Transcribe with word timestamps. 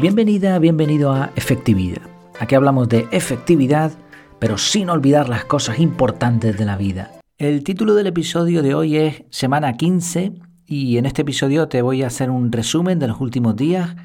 Bienvenida, 0.00 0.56
bienvenido 0.60 1.10
a 1.10 1.32
Efectividad. 1.34 2.02
Aquí 2.38 2.54
hablamos 2.54 2.88
de 2.88 3.08
efectividad, 3.10 3.90
pero 4.38 4.56
sin 4.56 4.90
olvidar 4.90 5.28
las 5.28 5.44
cosas 5.44 5.80
importantes 5.80 6.56
de 6.56 6.64
la 6.64 6.76
vida. 6.76 7.10
El 7.36 7.64
título 7.64 7.96
del 7.96 8.06
episodio 8.06 8.62
de 8.62 8.76
hoy 8.76 8.96
es 8.96 9.24
Semana 9.30 9.72
15 9.72 10.34
y 10.66 10.98
en 10.98 11.06
este 11.06 11.22
episodio 11.22 11.66
te 11.66 11.82
voy 11.82 12.04
a 12.04 12.06
hacer 12.06 12.30
un 12.30 12.52
resumen 12.52 13.00
de 13.00 13.08
los 13.08 13.20
últimos 13.20 13.56
días. 13.56 13.96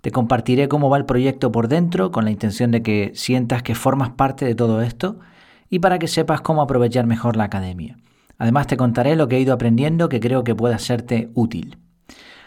Te 0.00 0.10
compartiré 0.10 0.68
cómo 0.68 0.88
va 0.88 0.96
el 0.96 1.04
proyecto 1.04 1.52
por 1.52 1.68
dentro 1.68 2.12
con 2.12 2.24
la 2.24 2.30
intención 2.30 2.70
de 2.70 2.82
que 2.82 3.12
sientas 3.14 3.62
que 3.62 3.74
formas 3.74 4.08
parte 4.08 4.46
de 4.46 4.54
todo 4.54 4.80
esto 4.80 5.18
y 5.68 5.80
para 5.80 5.98
que 5.98 6.08
sepas 6.08 6.40
cómo 6.40 6.62
aprovechar 6.62 7.06
mejor 7.06 7.36
la 7.36 7.44
academia. 7.44 7.98
Además 8.38 8.68
te 8.68 8.78
contaré 8.78 9.16
lo 9.16 9.28
que 9.28 9.36
he 9.36 9.40
ido 9.40 9.52
aprendiendo 9.52 10.08
que 10.08 10.18
creo 10.18 10.44
que 10.44 10.54
pueda 10.54 10.78
serte 10.78 11.30
útil. 11.34 11.81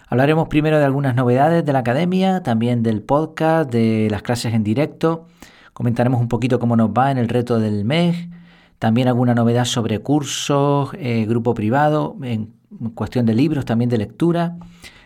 Hablaremos 0.07 0.47
primero 0.49 0.77
de 0.77 0.85
algunas 0.85 1.15
novedades 1.15 1.65
de 1.65 1.73
la 1.73 1.79
academia, 1.79 2.43
también 2.43 2.83
del 2.83 3.01
podcast, 3.01 3.71
de 3.71 4.07
las 4.11 4.21
clases 4.21 4.53
en 4.53 4.63
directo. 4.63 5.25
Comentaremos 5.73 6.21
un 6.21 6.27
poquito 6.27 6.59
cómo 6.59 6.75
nos 6.75 6.91
va 6.91 7.09
en 7.09 7.17
el 7.17 7.27
reto 7.27 7.59
del 7.59 7.85
mes. 7.85 8.27
También 8.77 9.07
alguna 9.07 9.33
novedad 9.33 9.65
sobre 9.65 9.99
cursos, 9.99 10.91
eh, 10.99 11.25
grupo 11.25 11.55
privado, 11.55 12.17
en 12.21 12.53
cuestión 12.93 13.25
de 13.25 13.33
libros, 13.33 13.65
también 13.65 13.89
de 13.89 13.97
lectura. 13.97 14.57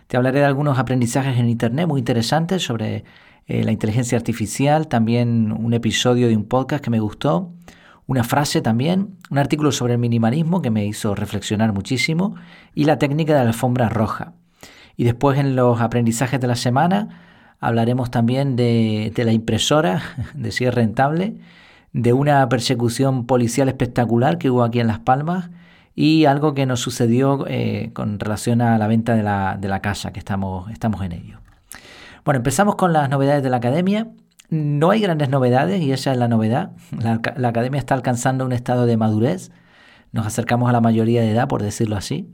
Te 0.08 0.18
hablaré 0.18 0.40
de 0.40 0.46
algunos 0.46 0.80
aprendizajes 0.80 1.38
en 1.38 1.48
Internet 1.48 1.88
muy 1.88 2.00
interesantes 2.00 2.64
sobre 2.64 3.06
eh, 3.48 3.64
la 3.64 3.72
inteligencia 3.72 4.18
artificial, 4.18 4.88
también 4.88 5.54
un 5.54 5.74
episodio 5.74 6.28
de 6.28 6.36
un 6.36 6.44
podcast 6.46 6.84
que 6.84 6.90
me 6.90 7.00
gustó, 7.00 7.54
una 8.06 8.24
frase 8.24 8.62
también, 8.62 9.16
un 9.30 9.38
artículo 9.38 9.72
sobre 9.72 9.94
el 9.94 10.00
minimalismo 10.00 10.62
que 10.62 10.72
me 10.72 10.86
hizo 10.86 11.16
reflexionar 11.16 11.72
muchísimo 11.72 12.36
y 12.76 12.84
la 12.84 12.98
técnica 12.98 13.34
de 13.34 13.44
la 13.44 13.48
alfombra 13.48 13.88
roja. 13.88 14.34
Y 15.00 15.06
después 15.06 15.40
en 15.40 15.56
los 15.56 15.80
aprendizajes 15.80 16.42
de 16.42 16.48
la 16.48 16.58
semana 16.58 17.08
hablaremos 17.62 18.12
también 18.12 18.58
de, 18.58 19.14
la 19.16 19.32
impresora, 19.32 20.02
de 20.34 20.52
si 20.52 20.66
es 20.66 20.74
rentable, 20.74 21.38
de 21.94 22.12
una 22.12 22.50
persecución 22.50 23.26
policial 23.26 23.70
espectacular 23.70 24.38
que 24.38 24.50
hubo 24.50 24.62
aquí 24.62 24.82
en 24.82 24.88
Las 24.88 25.00
Palmas 25.00 25.52
y 25.96 26.26
algo 26.26 26.54
que 26.54 26.66
nos 26.66 26.82
sucedió 26.82 27.46
eh, 27.48 27.92
con 27.94 28.20
relación 28.20 28.62
a 28.62 28.78
la 28.78 28.88
venta 28.88 29.16
de 29.16 29.24
la, 29.24 29.80
casa, 29.82 30.12
que 30.12 30.20
estamos, 30.20 30.70
estamos 30.70 31.02
en 31.06 31.14
ello. 31.14 31.40
Bueno, 32.26 32.40
empezamos 32.40 32.76
con 32.76 32.92
las 32.92 33.10
novedades 33.10 33.42
de 33.42 33.50
la 33.50 33.56
academia. 33.56 34.10
No 34.50 34.90
hay 34.90 35.00
grandes 35.00 35.30
novedades 35.30 35.82
y 35.82 35.94
esa 35.94 36.12
es 36.12 36.18
la 36.18 36.28
novedad. 36.28 36.72
La, 36.92 37.22
la 37.38 37.48
academia 37.48 37.80
está 37.80 37.96
alcanzando 37.96 38.44
un 38.44 38.52
estado 38.52 38.86
de 38.86 38.98
madurez. 38.98 39.50
Nos 40.12 40.28
acercamos 40.28 40.68
a 40.68 40.74
la 40.74 40.82
mayoría 40.82 41.22
de 41.22 41.32
edad, 41.32 41.48
por 41.48 41.64
decirlo 41.64 41.96
así. 41.96 42.28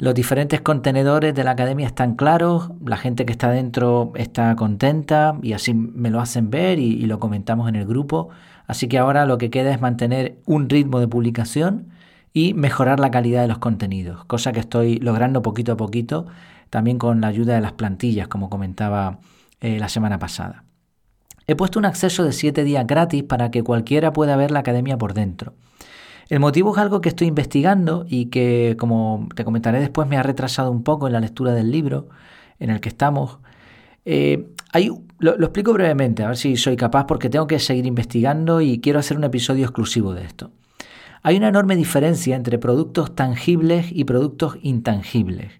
Los 0.00 0.14
diferentes 0.14 0.60
contenedores 0.60 1.34
de 1.34 1.42
la 1.42 1.50
academia 1.50 1.84
están 1.84 2.14
claros, 2.14 2.70
la 2.86 2.96
gente 2.96 3.26
que 3.26 3.32
está 3.32 3.50
dentro 3.50 4.12
está 4.14 4.54
contenta 4.54 5.36
y 5.42 5.54
así 5.54 5.74
me 5.74 6.10
lo 6.10 6.20
hacen 6.20 6.50
ver 6.50 6.78
y, 6.78 7.04
lo 7.06 7.18
comentamos 7.18 7.68
en 7.68 7.74
el 7.74 7.84
grupo. 7.84 8.28
Así 8.68 8.86
que 8.86 8.98
ahora 8.98 9.26
lo 9.26 9.38
que 9.38 9.50
queda 9.50 9.72
es 9.72 9.80
mantener 9.80 10.38
un 10.46 10.68
ritmo 10.68 11.00
de 11.00 11.08
publicación 11.08 11.88
y 12.32 12.54
mejorar 12.54 13.00
la 13.00 13.10
calidad 13.10 13.42
de 13.42 13.48
los 13.48 13.58
contenidos, 13.58 14.24
cosa 14.26 14.52
que 14.52 14.60
estoy 14.60 14.98
logrando 14.98 15.42
poquito 15.42 15.72
a 15.72 15.76
poquito, 15.76 16.26
también 16.70 16.98
con 16.98 17.20
la 17.20 17.26
ayuda 17.26 17.56
de 17.56 17.60
las 17.60 17.72
plantillas, 17.72 18.28
como 18.28 18.50
comentaba 18.50 19.18
eh, 19.60 19.80
la 19.80 19.88
semana 19.88 20.20
pasada. 20.20 20.62
He 21.48 21.56
puesto 21.56 21.80
un 21.80 21.86
acceso 21.86 22.22
de 22.22 22.32
7 22.32 22.62
días 22.62 22.86
gratis 22.86 23.24
para 23.24 23.50
que 23.50 23.64
cualquiera 23.64 24.12
pueda 24.12 24.36
ver 24.36 24.52
la 24.52 24.60
academia 24.60 24.96
por 24.96 25.14
dentro. 25.14 25.54
El 26.28 26.40
motivo 26.40 26.72
es 26.72 26.78
algo 26.78 27.00
que 27.00 27.08
estoy 27.08 27.26
investigando 27.26 28.04
y 28.06 28.26
que, 28.26 28.76
como 28.78 29.28
te 29.34 29.44
comentaré 29.44 29.80
después, 29.80 30.06
me 30.06 30.18
ha 30.18 30.22
retrasado 30.22 30.70
un 30.70 30.82
poco 30.82 31.06
en 31.06 31.14
la 31.14 31.20
lectura 31.20 31.54
del 31.54 31.70
libro 31.70 32.08
en 32.58 32.70
el 32.70 32.80
que 32.80 32.90
estamos. 32.90 33.38
Eh, 34.04 34.48
lo, 35.18 35.32
explico 35.34 35.72
brevemente, 35.72 36.22
a 36.22 36.28
ver 36.28 36.36
si 36.36 36.56
soy 36.56 36.76
capaz, 36.76 37.06
porque 37.06 37.30
tengo 37.30 37.46
que 37.46 37.58
seguir 37.58 37.86
investigando 37.86 38.60
y 38.60 38.80
quiero 38.80 38.98
hacer 38.98 39.16
un 39.16 39.24
episodio 39.24 39.64
exclusivo 39.64 40.12
de 40.12 40.24
esto. 40.24 40.50
Hay 41.22 41.36
una 41.36 41.48
enorme 41.48 41.76
diferencia 41.76 42.36
entre 42.36 42.58
productos 42.58 43.14
tangibles 43.14 43.86
y 43.90 44.04
productos 44.04 44.58
intangibles. 44.62 45.52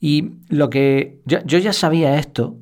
Y 0.00 0.32
lo 0.48 0.70
que 0.70 1.20
yo, 1.24 1.38
yo 1.44 1.58
ya 1.58 1.72
sabía 1.72 2.18
esto, 2.18 2.56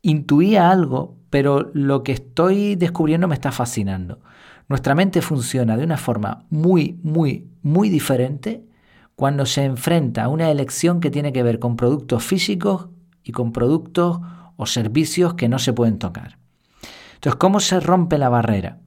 intuía 0.00 0.70
algo, 0.70 1.16
pero 1.30 1.70
lo 1.74 2.02
que 2.02 2.12
estoy 2.12 2.74
descubriendo 2.74 3.28
me 3.28 3.34
está 3.34 3.52
fascinando. 3.52 4.20
Nuestra 4.68 4.94
mente 4.94 5.22
funciona 5.22 5.76
de 5.76 5.84
una 5.84 5.96
forma 5.96 6.44
muy, 6.50 6.98
muy, 7.02 7.48
muy 7.62 7.88
diferente 7.88 8.64
cuando 9.14 9.46
se 9.46 9.64
enfrenta 9.64 10.24
a 10.24 10.28
una 10.28 10.50
elección 10.50 11.00
que 11.00 11.10
tiene 11.10 11.32
que 11.32 11.42
ver 11.42 11.58
con 11.58 11.76
productos 11.76 12.24
físicos 12.24 12.88
y 13.22 13.32
con 13.32 13.52
productos 13.52 14.20
o 14.56 14.66
servicios 14.66 15.34
que 15.34 15.48
no 15.48 15.58
se 15.58 15.72
pueden 15.72 15.98
tocar. 15.98 16.38
Entonces, 17.14 17.36
¿cómo 17.36 17.60
se 17.60 17.80
rompe 17.80 18.18
la 18.18 18.28
barrera? 18.28 18.78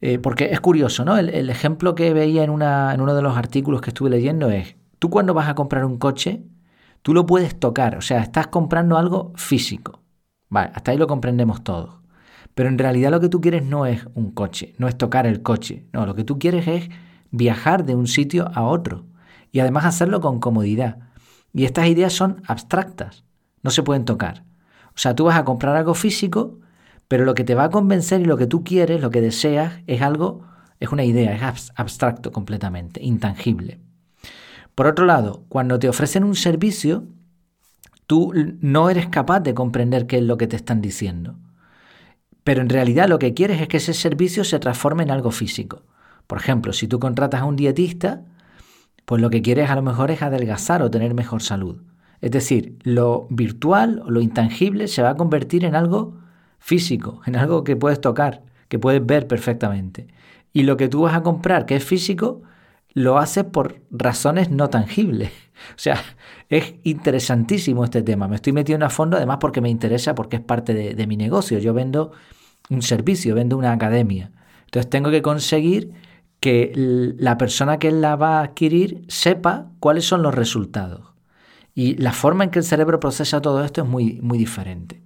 Eh, 0.00 0.18
porque 0.18 0.52
es 0.52 0.60
curioso, 0.60 1.04
¿no? 1.04 1.16
El, 1.16 1.50
ejemplo 1.50 1.94
que 1.94 2.12
veía 2.12 2.44
en, 2.44 2.50
en 2.50 3.00
uno 3.00 3.14
de 3.14 3.22
los 3.22 3.36
artículos 3.36 3.80
que 3.80 3.90
estuve 3.90 4.10
leyendo 4.10 4.50
es, 4.50 4.76
tú 4.98 5.10
cuando 5.10 5.34
vas 5.34 5.48
a 5.48 5.54
comprar 5.54 5.84
un 5.84 5.98
coche, 5.98 6.44
tú 7.02 7.14
lo 7.14 7.24
puedes 7.26 7.58
tocar, 7.58 7.96
o 7.96 8.02
sea, 8.02 8.20
estás 8.20 8.48
comprando 8.48 8.98
algo 8.98 9.32
físico. 9.36 10.02
Vale, 10.48 10.70
hasta 10.74 10.92
ahí 10.92 10.98
lo 10.98 11.06
comprendemos 11.06 11.64
todos. 11.64 12.05
Pero 12.56 12.70
en 12.70 12.78
realidad 12.78 13.10
lo 13.10 13.20
que 13.20 13.28
tú 13.28 13.42
quieres 13.42 13.66
no 13.66 13.84
es 13.84 14.06
un 14.14 14.30
coche, 14.30 14.74
no 14.78 14.88
es 14.88 14.96
tocar 14.96 15.26
el 15.26 15.42
coche, 15.42 15.84
no, 15.92 16.06
lo 16.06 16.14
que 16.14 16.24
tú 16.24 16.38
quieres 16.38 16.66
es 16.66 16.88
viajar 17.30 17.84
de 17.84 17.94
un 17.94 18.06
sitio 18.06 18.50
a 18.54 18.62
otro 18.62 19.04
y 19.52 19.60
además 19.60 19.84
hacerlo 19.84 20.22
con 20.22 20.40
comodidad. 20.40 21.00
Y 21.52 21.66
estas 21.66 21.86
ideas 21.88 22.14
son 22.14 22.40
abstractas, 22.46 23.24
no 23.62 23.70
se 23.70 23.82
pueden 23.82 24.06
tocar. 24.06 24.44
O 24.88 24.98
sea, 24.98 25.14
tú 25.14 25.24
vas 25.24 25.36
a 25.36 25.44
comprar 25.44 25.76
algo 25.76 25.92
físico, 25.92 26.58
pero 27.08 27.26
lo 27.26 27.34
que 27.34 27.44
te 27.44 27.54
va 27.54 27.64
a 27.64 27.70
convencer 27.70 28.22
y 28.22 28.24
lo 28.24 28.38
que 28.38 28.46
tú 28.46 28.64
quieres, 28.64 29.02
lo 29.02 29.10
que 29.10 29.20
deseas, 29.20 29.74
es 29.86 30.00
algo, 30.00 30.40
es 30.80 30.88
una 30.88 31.04
idea, 31.04 31.34
es 31.34 31.72
abstracto 31.76 32.32
completamente, 32.32 33.02
intangible. 33.02 33.80
Por 34.74 34.86
otro 34.86 35.04
lado, 35.04 35.44
cuando 35.50 35.78
te 35.78 35.90
ofrecen 35.90 36.24
un 36.24 36.34
servicio, 36.34 37.04
tú 38.06 38.32
no 38.62 38.88
eres 38.88 39.08
capaz 39.08 39.40
de 39.40 39.52
comprender 39.52 40.06
qué 40.06 40.16
es 40.16 40.24
lo 40.24 40.38
que 40.38 40.46
te 40.46 40.56
están 40.56 40.80
diciendo. 40.80 41.36
Pero 42.46 42.62
en 42.62 42.68
realidad 42.68 43.08
lo 43.08 43.18
que 43.18 43.34
quieres 43.34 43.60
es 43.60 43.66
que 43.66 43.78
ese 43.78 43.92
servicio 43.92 44.44
se 44.44 44.60
transforme 44.60 45.02
en 45.02 45.10
algo 45.10 45.32
físico. 45.32 45.82
Por 46.28 46.38
ejemplo, 46.38 46.72
si 46.72 46.86
tú 46.86 47.00
contratas 47.00 47.40
a 47.40 47.44
un 47.44 47.56
dietista, 47.56 48.22
pues 49.04 49.20
lo 49.20 49.30
que 49.30 49.42
quieres 49.42 49.68
a 49.68 49.74
lo 49.74 49.82
mejor 49.82 50.12
es 50.12 50.22
adelgazar 50.22 50.80
o 50.80 50.88
tener 50.88 51.12
mejor 51.12 51.42
salud. 51.42 51.82
Es 52.20 52.30
decir, 52.30 52.78
lo 52.84 53.26
virtual 53.30 54.00
o 54.06 54.12
lo 54.12 54.20
intangible 54.20 54.86
se 54.86 55.02
va 55.02 55.10
a 55.10 55.16
convertir 55.16 55.64
en 55.64 55.74
algo 55.74 56.18
físico, 56.60 57.20
en 57.26 57.34
algo 57.34 57.64
que 57.64 57.74
puedes 57.74 58.00
tocar, 58.00 58.44
que 58.68 58.78
puedes 58.78 59.04
ver 59.04 59.26
perfectamente. 59.26 60.06
Y 60.52 60.62
lo 60.62 60.76
que 60.76 60.86
tú 60.86 61.00
vas 61.00 61.16
a 61.16 61.24
comprar, 61.24 61.66
que 61.66 61.74
es 61.74 61.84
físico, 61.84 62.42
lo 62.94 63.18
haces 63.18 63.42
por 63.42 63.80
razones 63.90 64.50
no 64.50 64.70
tangibles. 64.70 65.32
O 65.70 65.78
sea, 65.78 65.98
es 66.50 66.74
interesantísimo 66.82 67.82
este 67.82 68.02
tema. 68.02 68.28
Me 68.28 68.36
estoy 68.36 68.52
metiendo 68.52 68.84
a 68.84 68.90
fondo 68.90 69.16
además 69.16 69.38
porque 69.40 69.62
me 69.62 69.70
interesa, 69.70 70.14
porque 70.14 70.36
es 70.36 70.42
parte 70.42 70.74
de, 70.74 71.06
mi 71.06 71.16
negocio. 71.16 71.58
Yo 71.58 71.72
vendo 71.72 72.12
un 72.70 72.82
servicio, 72.82 73.34
vendo 73.34 73.56
una 73.56 73.72
academia. 73.72 74.32
Entonces 74.64 74.90
tengo 74.90 75.10
que 75.10 75.22
conseguir 75.22 75.92
que 76.40 76.72
la 76.74 77.38
persona 77.38 77.78
que 77.78 77.90
la 77.90 78.16
va 78.16 78.38
a 78.38 78.44
adquirir 78.44 79.04
sepa 79.08 79.70
cuáles 79.80 80.04
son 80.04 80.22
los 80.22 80.34
resultados. 80.34 81.14
Y 81.74 81.96
la 81.96 82.12
forma 82.12 82.44
en 82.44 82.50
que 82.50 82.58
el 82.58 82.64
cerebro 82.64 83.00
procesa 83.00 83.40
todo 83.40 83.64
esto 83.64 83.82
es 83.82 83.88
muy, 83.88 84.20
muy 84.22 84.38
diferente. 84.38 85.02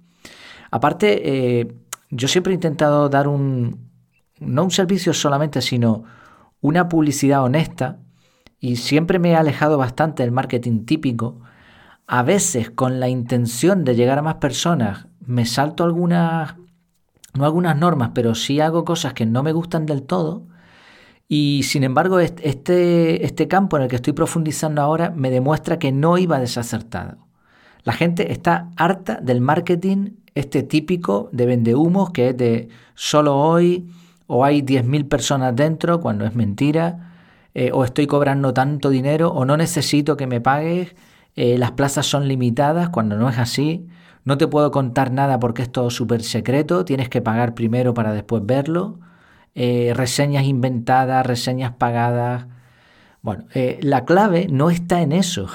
Aparte, 0.71 1.59
eh, 1.59 1.73
yo 2.09 2.27
siempre 2.27 2.53
he 2.53 2.55
intentado 2.55 3.09
dar 3.09 3.27
un, 3.27 3.89
no 4.39 4.63
un 4.63 4.71
servicio 4.71 5.13
solamente, 5.13 5.61
sino 5.61 6.03
una 6.61 6.87
publicidad 6.89 7.43
honesta 7.43 7.99
y 8.59 8.77
siempre 8.77 9.19
me 9.19 9.31
he 9.31 9.35
alejado 9.35 9.77
bastante 9.77 10.23
del 10.23 10.31
marketing 10.31 10.85
típico. 10.85 11.41
A 12.07 12.23
veces 12.23 12.69
con 12.69 12.99
la 12.99 13.09
intención 13.09 13.83
de 13.83 13.95
llegar 13.95 14.19
a 14.19 14.21
más 14.21 14.35
personas 14.35 15.07
me 15.19 15.45
salto 15.45 15.83
algunas 15.83 16.55
no 17.33 17.45
algunas 17.45 17.77
normas, 17.77 18.11
pero 18.13 18.35
sí 18.35 18.59
hago 18.59 18.85
cosas 18.85 19.13
que 19.13 19.25
no 19.25 19.43
me 19.43 19.53
gustan 19.53 19.85
del 19.85 20.03
todo. 20.03 20.43
Y 21.27 21.63
sin 21.63 21.83
embargo, 21.83 22.19
este, 22.19 23.25
este 23.25 23.47
campo 23.47 23.77
en 23.77 23.83
el 23.83 23.89
que 23.89 23.95
estoy 23.95 24.13
profundizando 24.13 24.81
ahora 24.81 25.11
me 25.11 25.31
demuestra 25.31 25.79
que 25.79 25.91
no 25.91 26.17
iba 26.17 26.39
desacertado. 26.39 27.17
La 27.83 27.93
gente 27.93 28.31
está 28.31 28.69
harta 28.75 29.15
del 29.21 29.41
marketing, 29.41 30.11
este 30.35 30.61
típico 30.63 31.29
de 31.31 31.45
vendehumos, 31.45 32.11
que 32.11 32.29
es 32.29 32.37
de 32.37 32.69
solo 32.95 33.37
hoy, 33.37 33.87
o 34.27 34.45
hay 34.45 34.61
10.000 34.61 35.07
personas 35.07 35.55
dentro, 35.55 35.99
cuando 35.99 36.25
es 36.25 36.35
mentira, 36.35 37.11
eh, 37.53 37.71
o 37.73 37.83
estoy 37.83 38.07
cobrando 38.07 38.53
tanto 38.53 38.89
dinero, 38.89 39.29
o 39.29 39.45
no 39.45 39.57
necesito 39.57 40.15
que 40.15 40.27
me 40.27 40.41
pagues, 40.41 40.95
eh, 41.35 41.57
las 41.57 41.71
plazas 41.71 42.05
son 42.05 42.27
limitadas, 42.27 42.89
cuando 42.89 43.17
no 43.17 43.29
es 43.29 43.37
así. 43.37 43.87
No 44.23 44.37
te 44.37 44.47
puedo 44.47 44.71
contar 44.71 45.11
nada 45.11 45.39
porque 45.39 45.63
es 45.63 45.71
todo 45.71 45.89
súper 45.89 46.23
secreto, 46.23 46.85
tienes 46.85 47.09
que 47.09 47.21
pagar 47.21 47.55
primero 47.55 47.93
para 47.93 48.13
después 48.13 48.45
verlo. 48.45 48.99
Eh, 49.55 49.93
reseñas 49.95 50.45
inventadas, 50.45 51.25
reseñas 51.25 51.73
pagadas. 51.73 52.47
Bueno, 53.21 53.45
eh, 53.53 53.79
la 53.81 54.05
clave 54.05 54.47
no 54.49 54.69
está 54.69 55.01
en 55.01 55.11
eso. 55.11 55.47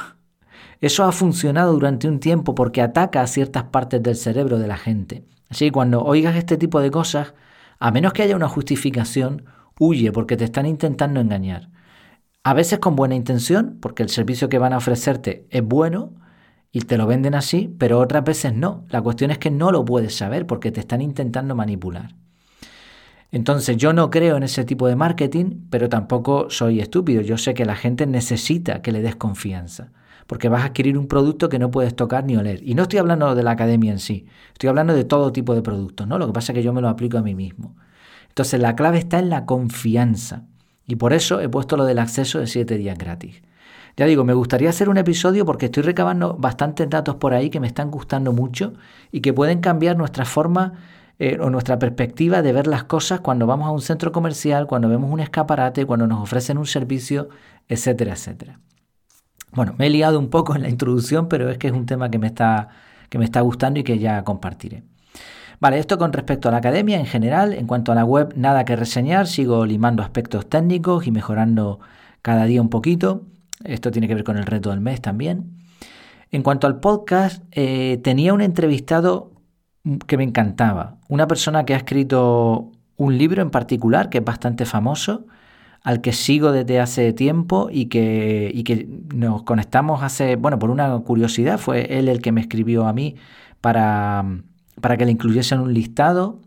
Eso 0.80 1.04
ha 1.04 1.12
funcionado 1.12 1.72
durante 1.72 2.08
un 2.08 2.20
tiempo 2.20 2.54
porque 2.54 2.82
ataca 2.82 3.22
a 3.22 3.26
ciertas 3.26 3.64
partes 3.64 4.02
del 4.02 4.16
cerebro 4.16 4.58
de 4.58 4.66
la 4.66 4.76
gente. 4.76 5.24
Así 5.48 5.66
que 5.66 5.72
cuando 5.72 6.02
oigas 6.02 6.36
este 6.36 6.56
tipo 6.56 6.80
de 6.80 6.90
cosas, 6.90 7.34
a 7.78 7.90
menos 7.90 8.12
que 8.12 8.22
haya 8.22 8.36
una 8.36 8.48
justificación, 8.48 9.44
huye 9.78 10.12
porque 10.12 10.36
te 10.36 10.44
están 10.44 10.66
intentando 10.66 11.20
engañar. 11.20 11.70
A 12.42 12.54
veces 12.54 12.78
con 12.78 12.96
buena 12.96 13.14
intención, 13.14 13.78
porque 13.80 14.02
el 14.02 14.08
servicio 14.08 14.48
que 14.48 14.58
van 14.58 14.72
a 14.72 14.78
ofrecerte 14.78 15.46
es 15.50 15.62
bueno 15.62 16.12
y 16.76 16.80
te 16.80 16.98
lo 16.98 17.06
venden 17.06 17.34
así, 17.34 17.74
pero 17.78 17.98
otras 17.98 18.22
veces 18.22 18.52
no. 18.52 18.84
La 18.90 19.00
cuestión 19.00 19.30
es 19.30 19.38
que 19.38 19.50
no 19.50 19.72
lo 19.72 19.82
puedes 19.82 20.14
saber 20.14 20.46
porque 20.46 20.70
te 20.70 20.80
están 20.80 21.00
intentando 21.00 21.54
manipular. 21.54 22.14
Entonces 23.32 23.78
yo 23.78 23.94
no 23.94 24.10
creo 24.10 24.36
en 24.36 24.42
ese 24.42 24.62
tipo 24.66 24.86
de 24.86 24.94
marketing, 24.94 25.68
pero 25.70 25.88
tampoco 25.88 26.50
soy 26.50 26.80
estúpido. 26.80 27.22
Yo 27.22 27.38
sé 27.38 27.54
que 27.54 27.64
la 27.64 27.76
gente 27.76 28.06
necesita 28.06 28.82
que 28.82 28.92
le 28.92 29.00
des 29.00 29.16
confianza 29.16 29.90
porque 30.26 30.50
vas 30.50 30.64
a 30.64 30.66
adquirir 30.66 30.98
un 30.98 31.08
producto 31.08 31.48
que 31.48 31.58
no 31.58 31.70
puedes 31.70 31.96
tocar 31.96 32.24
ni 32.24 32.36
oler. 32.36 32.60
Y 32.62 32.74
no 32.74 32.82
estoy 32.82 32.98
hablando 32.98 33.34
de 33.34 33.42
la 33.42 33.52
academia 33.52 33.90
en 33.90 33.98
sí, 33.98 34.26
estoy 34.52 34.68
hablando 34.68 34.92
de 34.92 35.04
todo 35.04 35.32
tipo 35.32 35.54
de 35.54 35.62
productos, 35.62 36.06
¿no? 36.06 36.18
Lo 36.18 36.26
que 36.26 36.34
pasa 36.34 36.52
es 36.52 36.56
que 36.56 36.62
yo 36.62 36.74
me 36.74 36.82
lo 36.82 36.90
aplico 36.90 37.16
a 37.16 37.22
mí 37.22 37.34
mismo. 37.34 37.74
Entonces 38.28 38.60
la 38.60 38.76
clave 38.76 38.98
está 38.98 39.18
en 39.18 39.30
la 39.30 39.46
confianza. 39.46 40.42
Y 40.86 40.96
por 40.96 41.14
eso 41.14 41.40
he 41.40 41.48
puesto 41.48 41.78
lo 41.78 41.86
del 41.86 42.00
acceso 42.00 42.38
de 42.38 42.46
7 42.46 42.76
días 42.76 42.98
gratis. 42.98 43.40
Ya 43.96 44.04
digo, 44.04 44.24
me 44.24 44.34
gustaría 44.34 44.68
hacer 44.68 44.90
un 44.90 44.98
episodio 44.98 45.46
porque 45.46 45.66
estoy 45.66 45.82
recabando 45.82 46.34
bastantes 46.34 46.88
datos 46.90 47.16
por 47.16 47.32
ahí 47.32 47.48
que 47.48 47.60
me 47.60 47.66
están 47.66 47.90
gustando 47.90 48.32
mucho 48.32 48.74
y 49.10 49.22
que 49.22 49.32
pueden 49.32 49.60
cambiar 49.60 49.96
nuestra 49.96 50.26
forma 50.26 50.74
eh, 51.18 51.38
o 51.40 51.48
nuestra 51.48 51.78
perspectiva 51.78 52.42
de 52.42 52.52
ver 52.52 52.66
las 52.66 52.84
cosas 52.84 53.20
cuando 53.20 53.46
vamos 53.46 53.66
a 53.68 53.70
un 53.70 53.80
centro 53.80 54.12
comercial, 54.12 54.66
cuando 54.66 54.90
vemos 54.90 55.10
un 55.10 55.20
escaparate, 55.20 55.86
cuando 55.86 56.06
nos 56.06 56.20
ofrecen 56.20 56.58
un 56.58 56.66
servicio, 56.66 57.30
etcétera, 57.68 58.12
etcétera. 58.12 58.60
Bueno, 59.52 59.74
me 59.78 59.86
he 59.86 59.90
liado 59.90 60.18
un 60.18 60.28
poco 60.28 60.54
en 60.54 60.60
la 60.60 60.68
introducción, 60.68 61.28
pero 61.28 61.48
es 61.48 61.56
que 61.56 61.68
es 61.68 61.72
un 61.72 61.86
tema 61.86 62.10
que 62.10 62.18
me 62.18 62.26
está, 62.26 62.68
que 63.08 63.16
me 63.16 63.24
está 63.24 63.40
gustando 63.40 63.80
y 63.80 63.84
que 63.84 63.98
ya 63.98 64.22
compartiré. 64.24 64.82
Vale, 65.58 65.78
esto 65.78 65.96
con 65.96 66.12
respecto 66.12 66.50
a 66.50 66.52
la 66.52 66.58
academia 66.58 66.98
en 66.98 67.06
general. 67.06 67.54
En 67.54 67.66
cuanto 67.66 67.92
a 67.92 67.94
la 67.94 68.04
web, 68.04 68.34
nada 68.36 68.66
que 68.66 68.76
reseñar. 68.76 69.26
Sigo 69.26 69.64
limando 69.64 70.02
aspectos 70.02 70.46
técnicos 70.50 71.06
y 71.06 71.12
mejorando 71.12 71.80
cada 72.20 72.44
día 72.44 72.60
un 72.60 72.68
poquito. 72.68 73.22
Esto 73.64 73.90
tiene 73.90 74.08
que 74.08 74.14
ver 74.14 74.24
con 74.24 74.36
el 74.36 74.46
reto 74.46 74.70
del 74.70 74.80
mes 74.80 75.00
también. 75.00 75.58
En 76.30 76.42
cuanto 76.42 76.66
al 76.66 76.80
podcast, 76.80 77.42
eh, 77.52 78.00
tenía 78.02 78.34
un 78.34 78.40
entrevistado 78.40 79.32
que 80.06 80.16
me 80.16 80.24
encantaba. 80.24 80.98
Una 81.08 81.26
persona 81.26 81.64
que 81.64 81.74
ha 81.74 81.76
escrito 81.76 82.72
un 82.96 83.18
libro 83.18 83.42
en 83.42 83.50
particular 83.50 84.10
que 84.10 84.18
es 84.18 84.24
bastante 84.24 84.64
famoso 84.64 85.26
al 85.82 86.00
que 86.00 86.12
sigo 86.12 86.50
desde 86.50 86.80
hace 86.80 87.12
tiempo 87.12 87.68
y 87.70 87.86
que, 87.86 88.50
y 88.52 88.64
que 88.64 88.88
nos 89.14 89.44
conectamos 89.44 90.02
hace, 90.02 90.34
bueno, 90.34 90.58
por 90.58 90.70
una 90.70 90.98
curiosidad, 90.98 91.58
fue 91.58 91.98
él 91.98 92.08
el 92.08 92.20
que 92.20 92.32
me 92.32 92.40
escribió 92.40 92.88
a 92.88 92.92
mí 92.92 93.14
para, 93.60 94.24
para 94.80 94.96
que 94.96 95.04
le 95.04 95.12
incluyese 95.12 95.54
en 95.54 95.60
un 95.60 95.72
listado 95.72 96.40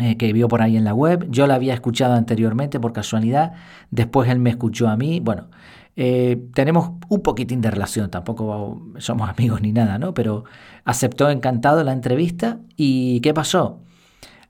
eh, 0.00 0.16
que 0.16 0.32
vio 0.32 0.48
por 0.48 0.60
ahí 0.60 0.76
en 0.76 0.82
la 0.82 0.92
web. 0.92 1.24
Yo 1.30 1.46
la 1.46 1.54
había 1.54 1.72
escuchado 1.72 2.14
anteriormente 2.14 2.80
por 2.80 2.92
casualidad, 2.92 3.52
después 3.92 4.28
él 4.28 4.40
me 4.40 4.50
escuchó 4.50 4.88
a 4.88 4.96
mí, 4.96 5.20
bueno. 5.20 5.50
Eh, 5.96 6.42
tenemos 6.54 6.92
un 7.08 7.22
poquitín 7.22 7.60
de 7.60 7.70
relación, 7.70 8.10
tampoco 8.10 8.82
somos 8.98 9.28
amigos 9.28 9.60
ni 9.60 9.72
nada, 9.72 9.98
¿no? 9.98 10.14
Pero 10.14 10.44
aceptó 10.84 11.30
encantado 11.30 11.84
la 11.84 11.92
entrevista 11.92 12.58
y 12.76 13.20
¿qué 13.20 13.32
pasó? 13.32 13.80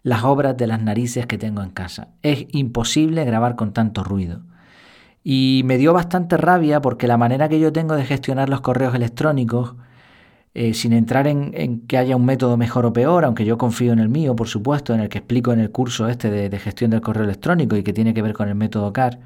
las 0.05 0.23
obras 0.23 0.57
de 0.57 0.69
las 0.69 0.81
narices 0.83 1.27
que 1.27 1.39
tengo 1.39 1.63
en 1.63 1.71
casa. 1.71 2.09
Es 2.23 2.47
imposible 2.53 3.25
grabar 3.25 3.57
con 3.57 3.73
tanto 3.73 4.05
ruido. 4.05 4.43
Y 5.25 5.63
me 5.65 5.79
dio 5.79 5.95
bastante 5.95 6.37
rabia 6.37 6.81
porque 6.83 7.09
la 7.09 7.17
manera 7.17 7.49
que 7.49 7.59
yo 7.59 7.73
tengo 7.73 7.97
de 7.97 8.05
gestionar 8.05 8.51
los 8.51 8.61
correos 8.61 8.95
electrónicos, 8.95 9.75
eh, 10.53 10.75
sin 10.75 10.93
entrar 10.93 11.27
en, 11.27 11.87
que 11.89 11.97
haya 11.99 12.17
un 12.17 12.27
método 12.27 12.59
mejor 12.59 12.85
o 12.87 12.93
peor, 12.93 13.25
aunque 13.25 13.47
yo 13.47 13.57
confío 13.59 13.93
en 13.95 13.99
el 13.99 14.11
mío, 14.11 14.37
por 14.37 14.47
supuesto, 14.47 14.95
en 14.95 15.01
el 15.01 15.09
que 15.09 15.19
explico 15.19 15.53
en 15.55 15.61
el 15.61 15.71
curso 15.71 16.07
este 16.09 16.31
de, 16.31 16.51
de 16.51 16.59
gestión 16.59 16.91
del 16.91 17.01
correo 17.01 17.25
electrónico 17.25 17.75
y 17.77 17.83
que 17.83 17.95
tiene 17.95 18.13
que 18.13 18.23
ver 18.23 18.35
con 18.35 18.49
el 18.49 18.55
método 18.55 18.93
CAR. 18.93 19.19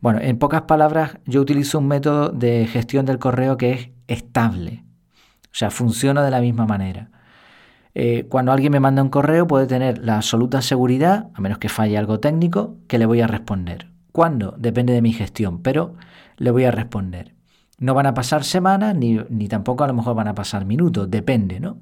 Bueno, 0.00 0.20
en 0.22 0.38
pocas 0.38 0.62
palabras, 0.62 1.18
yo 1.26 1.40
utilizo 1.40 1.80
un 1.80 1.88
método 1.88 2.28
de 2.28 2.66
gestión 2.66 3.04
del 3.04 3.18
correo 3.18 3.56
que 3.56 3.72
es 3.72 3.90
estable. 4.06 4.84
O 5.46 5.54
sea, 5.58 5.70
funciona 5.70 6.22
de 6.22 6.30
la 6.30 6.40
misma 6.40 6.66
manera. 6.66 7.10
Eh, 7.94 8.26
cuando 8.28 8.52
alguien 8.52 8.70
me 8.70 8.78
manda 8.78 9.02
un 9.02 9.08
correo 9.08 9.48
puede 9.48 9.66
tener 9.66 9.98
la 9.98 10.16
absoluta 10.16 10.62
seguridad, 10.62 11.30
a 11.34 11.40
menos 11.40 11.58
que 11.58 11.68
falle 11.68 11.98
algo 11.98 12.20
técnico, 12.20 12.76
que 12.86 12.98
le 12.98 13.06
voy 13.06 13.22
a 13.22 13.26
responder. 13.26 13.88
¿Cuándo? 14.12 14.54
Depende 14.56 14.92
de 14.92 15.02
mi 15.02 15.12
gestión, 15.12 15.62
pero 15.62 15.96
le 16.36 16.52
voy 16.52 16.64
a 16.64 16.70
responder. 16.70 17.34
No 17.78 17.94
van 17.94 18.06
a 18.06 18.14
pasar 18.14 18.44
semanas 18.44 18.94
ni, 18.94 19.48
tampoco 19.48 19.82
a 19.82 19.88
lo 19.88 19.94
mejor 19.94 20.14
van 20.14 20.28
a 20.28 20.34
pasar 20.34 20.64
minutos, 20.64 21.10
depende, 21.10 21.58
¿no? 21.58 21.78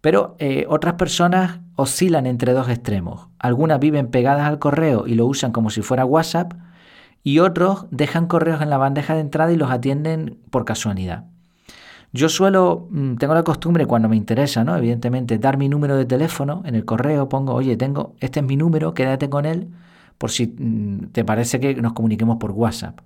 Pero 0.00 0.34
eh, 0.38 0.66
otras 0.68 0.94
personas 0.94 1.60
oscilan 1.76 2.26
entre 2.26 2.52
dos 2.52 2.68
extremos. 2.68 3.28
Algunas 3.38 3.78
viven 3.78 4.08
pegadas 4.08 4.48
al 4.48 4.58
correo 4.58 5.06
y 5.06 5.14
lo 5.14 5.26
usan 5.26 5.52
como 5.52 5.70
si 5.70 5.82
fuera 5.82 6.04
WhatsApp 6.04 6.54
y 7.22 7.40
otros 7.40 7.86
dejan 7.90 8.26
correos 8.26 8.62
en 8.62 8.70
la 8.70 8.78
bandeja 8.78 9.14
de 9.14 9.20
entrada 9.20 9.52
y 9.52 9.56
los 9.56 9.70
atienden 9.70 10.38
por 10.50 10.64
casualidad. 10.64 11.24
Yo 12.12 12.28
suelo, 12.28 12.88
mm, 12.90 13.16
tengo 13.16 13.34
la 13.34 13.42
costumbre 13.42 13.86
cuando 13.86 14.08
me 14.08 14.16
interesa, 14.16 14.64
¿no? 14.64 14.76
Evidentemente, 14.76 15.38
dar 15.38 15.58
mi 15.58 15.68
número 15.68 15.96
de 15.96 16.06
teléfono 16.06 16.62
en 16.64 16.74
el 16.74 16.84
correo, 16.84 17.28
pongo, 17.28 17.52
oye, 17.54 17.76
tengo, 17.76 18.14
este 18.20 18.40
es 18.40 18.46
mi 18.46 18.56
número, 18.56 18.94
quédate 18.94 19.28
con 19.28 19.44
él, 19.44 19.68
por 20.18 20.30
si 20.30 20.46
mm, 20.46 21.08
te 21.12 21.24
parece 21.24 21.60
que 21.60 21.74
nos 21.74 21.92
comuniquemos 21.92 22.38
por 22.38 22.52
WhatsApp. 22.52 23.00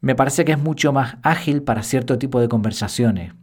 Me 0.00 0.14
parece 0.14 0.44
que 0.44 0.52
es 0.52 0.58
mucho 0.58 0.92
más 0.92 1.16
ágil 1.22 1.62
para 1.62 1.82
cierto 1.82 2.18
tipo 2.18 2.40
de 2.40 2.48
conversaciones. 2.48 3.34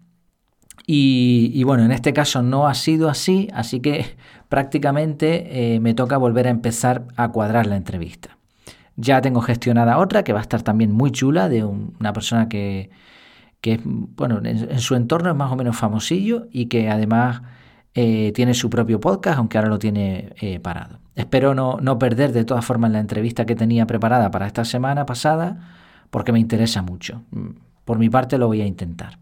Y, 0.89 1.61
bueno, 1.65 1.83
en 1.83 1.91
este 1.91 2.13
caso 2.13 2.41
no 2.41 2.67
ha 2.67 2.73
sido 2.73 3.09
así, 3.09 3.49
así 3.53 3.81
que 3.81 4.17
prácticamente 4.49 5.75
eh, 5.75 5.79
me 5.81 5.93
toca 5.93 6.17
volver 6.17 6.47
a 6.47 6.49
empezar 6.49 7.05
a 7.17 7.29
cuadrar 7.29 7.67
la 7.67 7.75
entrevista. 7.75 8.36
Ya 8.97 9.21
tengo 9.21 9.41
gestionada 9.41 9.97
otra 9.99 10.23
que 10.23 10.33
va 10.33 10.39
a 10.39 10.41
estar 10.41 10.61
también 10.63 10.91
muy 10.91 11.11
chula 11.11 11.49
de 11.49 11.63
una 11.63 12.13
persona 12.13 12.49
que, 12.49 12.89
que 13.61 13.79
bueno, 13.83 14.41
en, 14.43 14.79
su 14.79 14.95
entorno 14.95 15.29
es 15.29 15.35
más 15.35 15.51
o 15.51 15.55
menos 15.55 15.77
famosillo 15.77 16.47
y 16.51 16.65
que 16.65 16.89
además 16.89 17.41
eh, 17.93 18.31
tiene 18.33 18.53
su 18.53 18.69
propio 18.69 18.99
podcast, 18.99 19.37
aunque 19.37 19.57
ahora 19.57 19.69
lo 19.69 19.79
tiene 19.79 20.33
eh, 20.41 20.59
parado. 20.59 20.99
Espero 21.15 21.55
no, 21.55 21.77
no, 21.81 21.97
perder 21.97 22.31
de 22.31 22.43
todas 22.43 22.65
formas 22.65 22.91
la 22.91 22.99
entrevista 22.99 23.45
que 23.45 23.55
tenía 23.55 23.87
preparada 23.87 24.29
para 24.31 24.47
esta 24.47 24.65
semana 24.65 25.05
pasada, 25.05 25.57
porque 26.09 26.31
me 26.31 26.39
interesa 26.39 26.81
mucho. 26.81 27.23
Mm, 27.31 27.49
por 27.85 27.99
mi 27.99 28.09
parte 28.09 28.37
lo 28.37 28.47
voy 28.47 28.61
a 28.61 28.65
intentar. 28.65 29.19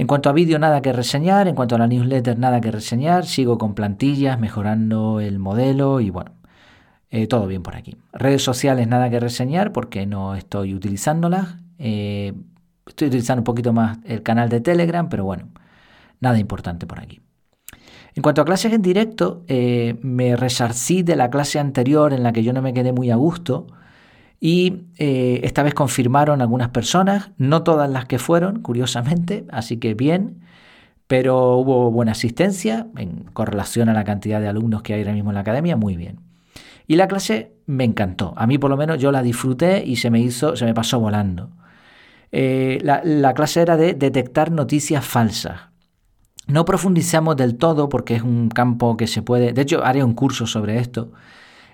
En 0.00 0.06
cuanto 0.06 0.30
a 0.30 0.32
vídeo, 0.32 0.58
nada 0.58 0.80
que 0.80 0.94
reseñar. 0.94 1.46
En 1.46 1.54
cuanto 1.54 1.74
a 1.74 1.78
la 1.78 1.86
newsletter, 1.86 2.38
nada 2.38 2.62
que 2.62 2.70
reseñar. 2.70 3.26
Sigo 3.26 3.58
con 3.58 3.74
plantillas, 3.74 4.40
mejorando 4.40 5.20
el 5.20 5.38
modelo 5.38 6.00
y 6.00 6.08
bueno, 6.08 6.30
eh, 7.10 7.26
todo 7.26 7.46
bien 7.46 7.62
por 7.62 7.76
aquí. 7.76 7.96
Redes 8.12 8.42
sociales, 8.42 8.86
nada 8.88 9.10
que 9.10 9.20
reseñar 9.20 9.72
porque 9.72 10.06
no 10.06 10.34
estoy 10.34 10.74
utilizándolas. 10.74 11.56
Estoy 11.78 13.08
utilizando 13.08 13.40
un 13.40 13.44
poquito 13.44 13.72
más 13.72 13.98
el 14.04 14.22
canal 14.22 14.48
de 14.48 14.60
Telegram, 14.60 15.08
pero 15.08 15.24
bueno, 15.24 15.48
nada 16.20 16.38
importante 16.38 16.86
por 16.86 17.00
aquí. 17.00 17.20
En 18.14 18.22
cuanto 18.22 18.42
a 18.42 18.44
clases 18.44 18.72
en 18.72 18.82
directo, 18.82 19.44
eh, 19.46 19.96
me 20.02 20.36
resarcí 20.36 21.02
de 21.02 21.16
la 21.16 21.30
clase 21.30 21.58
anterior 21.58 22.12
en 22.12 22.22
la 22.22 22.32
que 22.32 22.42
yo 22.42 22.52
no 22.52 22.62
me 22.62 22.74
quedé 22.74 22.92
muy 22.92 23.10
a 23.10 23.16
gusto 23.16 23.66
y 24.40 24.86
eh, 24.98 25.40
esta 25.44 25.62
vez 25.62 25.74
confirmaron 25.74 26.40
algunas 26.40 26.70
personas, 26.70 27.30
no 27.36 27.62
todas 27.62 27.88
las 27.88 28.06
que 28.06 28.18
fueron, 28.18 28.62
curiosamente, 28.62 29.44
así 29.50 29.76
que 29.76 29.94
bien, 29.94 30.40
pero 31.06 31.56
hubo 31.56 31.90
buena 31.90 32.12
asistencia 32.12 32.88
en 32.96 33.24
correlación 33.32 33.88
a 33.88 33.92
la 33.92 34.04
cantidad 34.04 34.40
de 34.40 34.48
alumnos 34.48 34.82
que 34.82 34.94
hay 34.94 35.00
ahora 35.00 35.12
mismo 35.12 35.30
en 35.30 35.34
la 35.34 35.40
academia, 35.40 35.76
muy 35.76 35.96
bien. 35.96 36.29
Y 36.90 36.96
la 36.96 37.06
clase 37.06 37.52
me 37.66 37.84
encantó, 37.84 38.34
a 38.36 38.48
mí 38.48 38.58
por 38.58 38.68
lo 38.68 38.76
menos 38.76 38.98
yo 38.98 39.12
la 39.12 39.22
disfruté 39.22 39.84
y 39.86 39.94
se 39.94 40.10
me 40.10 40.18
hizo, 40.18 40.56
se 40.56 40.64
me 40.64 40.74
pasó 40.74 40.98
volando. 40.98 41.50
Eh, 42.32 42.80
la, 42.82 43.32
clase 43.32 43.62
era 43.62 43.76
de 43.76 43.94
detectar 43.94 44.50
noticias 44.50 45.04
falsas. 45.04 45.68
No 46.48 46.64
profundizamos 46.64 47.36
del 47.36 47.58
todo 47.58 47.88
porque 47.88 48.16
es 48.16 48.22
un 48.22 48.48
campo 48.48 48.96
que 48.96 49.06
se 49.06 49.22
puede... 49.22 49.52
De 49.52 49.62
hecho, 49.62 49.84
haré 49.84 50.02
un 50.02 50.14
curso 50.14 50.48
sobre 50.48 50.80
esto. 50.80 51.12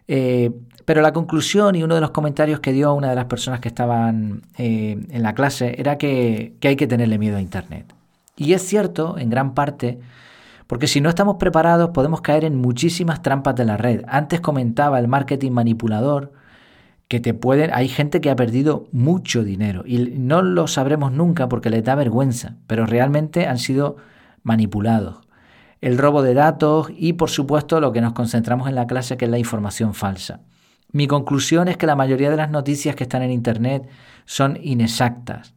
Eh, 0.07 0.51
pero 0.85 1.01
la 1.01 1.15
conclusión 1.15 1.77
y 1.77 1.83
uno 1.83 1.95
de 1.95 2.03
los 2.03 2.11
comentarios 2.11 2.61
que 2.61 2.75
dio 2.75 2.93
una 2.93 3.09
de 3.09 3.17
las 3.17 3.25
personas 3.25 3.61
que 3.61 3.69
estaban 3.69 4.43
eh, 4.59 5.03
en 5.09 5.23
la 5.23 5.35
clase 5.35 5.77
era 5.79 5.97
que, 5.97 6.57
que 6.61 6.69
hay 6.69 6.77
que 6.77 6.87
tenerle 6.87 7.17
miedo 7.17 7.39
a 7.39 7.41
Internet. 7.41 7.95
Y 8.37 8.53
es 8.53 8.61
cierto, 8.61 9.17
en 9.17 9.31
gran 9.31 9.55
parte, 9.55 9.99
porque 10.67 10.87
si 10.87 11.01
no 11.01 11.09
estamos 11.09 11.37
preparados 11.37 11.91
podemos 11.91 12.21
caer 12.21 12.45
en 12.45 12.57
muchísimas 12.57 13.23
trampas 13.23 13.55
de 13.55 13.65
la 13.65 13.77
red. 13.77 14.03
Antes 14.09 14.41
comentaba 14.41 14.99
el 14.99 15.09
marketing 15.09 15.53
manipulador, 15.53 16.33
que 17.09 17.21
te 17.21 17.35
pueden... 17.35 17.71
Hay 17.73 17.89
gente 17.89 18.21
que 18.21 18.31
ha 18.31 18.37
perdido 18.37 18.89
mucho 18.93 19.45
dinero 19.45 19.85
y 19.87 19.99
no 19.99 20.43
lo 20.43 20.67
sabremos 20.67 21.13
nunca 21.13 21.49
porque 21.49 21.71
les 21.71 21.85
da 21.85 21.95
vergüenza, 21.95 22.57
pero 22.67 22.87
realmente 22.87 23.47
han 23.47 23.59
sido 23.59 23.97
manipulados. 24.43 25.21
El 25.81 25.99
robo 25.99 26.23
de 26.23 26.35
datos 26.35 26.89
y 26.97 27.13
por 27.13 27.31
supuesto 27.31 27.81
lo 27.81 27.93
que 27.93 28.01
nos 28.01 28.13
concentramos 28.13 28.69
en 28.69 28.75
la 28.75 28.87
clase 28.87 29.17
que 29.17 29.27
es 29.27 29.31
la 29.31 29.39
información 29.39 29.95
falsa. 29.95 30.41
Mi 30.91 31.07
conclusión 31.07 31.69
es 31.69 31.77
que 31.77 31.87
la 31.87 31.97
mayoría 31.97 32.31
de 32.31 32.37
las 32.37 32.51
noticias 32.51 32.97
que 32.97 33.05
están 33.05 33.23
en 33.23 33.31
Internet 33.31 33.89
son 34.25 34.59
inexactas. 34.63 35.56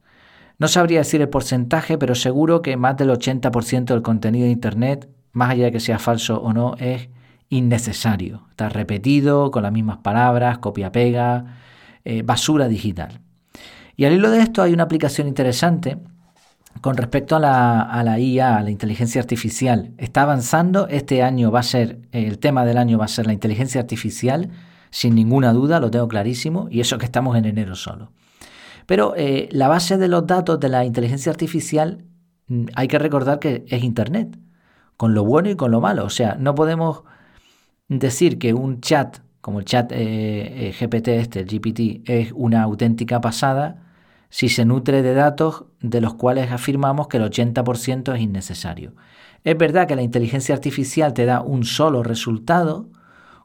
No 0.60 0.68
sabría 0.68 1.00
decir 1.00 1.22
el 1.22 1.30
porcentaje, 1.30 1.98
pero 1.98 2.16
seguro 2.16 2.62
que 2.62 2.76
más 2.76 2.98
del 2.98 3.10
80% 3.12 3.86
del 3.86 4.02
contenido 4.02 4.46
de 4.46 4.52
Internet, 4.52 5.10
más 5.32 5.52
allá 5.52 5.66
de 5.66 5.72
que 5.72 5.80
sea 5.80 6.00
falso 6.00 6.42
o 6.42 6.52
no, 6.52 6.76
es 6.80 7.08
innecesario. 7.48 8.44
Está 8.50 8.68
repetido, 8.68 9.52
con 9.52 9.64
las 9.64 9.72
mismas 9.72 10.00
palabras, 10.00 10.58
copia-pega, 10.58 11.46
eh, 12.04 12.24
basura 12.24 12.68
digital. 12.68 13.22
Y 13.96 14.04
al 14.04 14.14
hilo 14.14 14.30
de 14.32 14.42
esto 14.42 14.62
hay 14.62 14.74
una 14.74 14.84
aplicación 14.84 15.30
interesante 15.30 15.98
con 16.82 16.98
respecto 16.98 17.38
a 17.38 17.40
la, 17.40 17.82
a 17.82 18.04
la, 18.04 18.20
IA, 18.20 18.58
a 18.58 18.62
la 18.62 18.70
inteligencia 18.70 19.22
artificial. 19.22 19.94
Está 19.98 20.24
avanzando, 20.24 20.90
este 20.90 21.24
año 21.24 21.52
va 21.52 21.62
a 21.62 21.64
ser, 21.64 22.00
el 22.12 22.38
tema 22.38 22.66
del 22.66 22.78
año 22.78 22.98
va 22.98 23.06
a 23.06 23.10
ser 23.10 23.28
la 23.28 23.34
inteligencia 23.34 23.80
artificial, 23.80 24.50
sin 24.90 25.16
ninguna 25.16 25.54
duda, 25.54 25.80
lo 25.80 25.90
tengo 25.90 26.10
clarísimo, 26.10 26.68
y 26.70 26.82
eso 26.82 26.98
que 26.98 27.06
estamos 27.06 27.38
en 27.38 27.46
enero 27.46 27.76
solo. 27.76 28.12
Pero 28.90 29.14
eh, 29.16 29.50
la 29.52 29.68
base 29.68 29.98
de 30.00 30.08
los 30.08 30.26
datos 30.26 30.60
de 30.60 30.68
la 30.68 30.84
inteligencia 30.84 31.32
artificial 31.32 32.06
mm, 32.48 32.66
hay 32.74 32.88
que 32.88 32.98
recordar 32.98 33.38
que 33.38 33.64
es 33.68 33.84
Internet, 33.84 34.36
con 34.98 35.14
lo 35.14 35.24
bueno 35.24 35.52
y 35.52 35.56
con 35.56 35.70
lo 35.70 35.80
malo. 35.80 36.06
O 36.06 36.10
sea, 36.10 36.38
no 36.40 36.56
podemos 36.56 37.04
decir 37.88 38.40
que 38.40 38.56
un 38.56 38.82
chat, 38.82 39.20
como 39.42 39.60
el 39.60 39.66
chat 39.66 39.92
eh, 39.92 40.70
eh, 40.70 40.72
GPT 40.72 41.10
este, 41.10 41.42
el 41.42 41.46
GPT, 41.46 42.10
es 42.10 42.32
una 42.34 42.64
auténtica 42.64 43.22
pasada 43.22 43.84
si 44.30 44.50
se 44.50 44.66
nutre 44.66 45.04
de 45.04 45.14
datos 45.14 45.66
de 45.82 46.02
los 46.02 46.16
cuales 46.16 46.52
afirmamos 46.52 47.10
que 47.10 47.18
el 47.18 47.30
80% 47.30 48.16
es 48.16 48.22
innecesario. 48.22 48.94
Es 49.44 49.56
verdad 49.56 49.88
que 49.88 49.96
la 49.96 50.02
inteligencia 50.02 50.56
artificial 50.56 51.14
te 51.14 51.26
da 51.26 51.42
un 51.42 51.64
solo 51.64 52.02
resultado, 52.02 52.90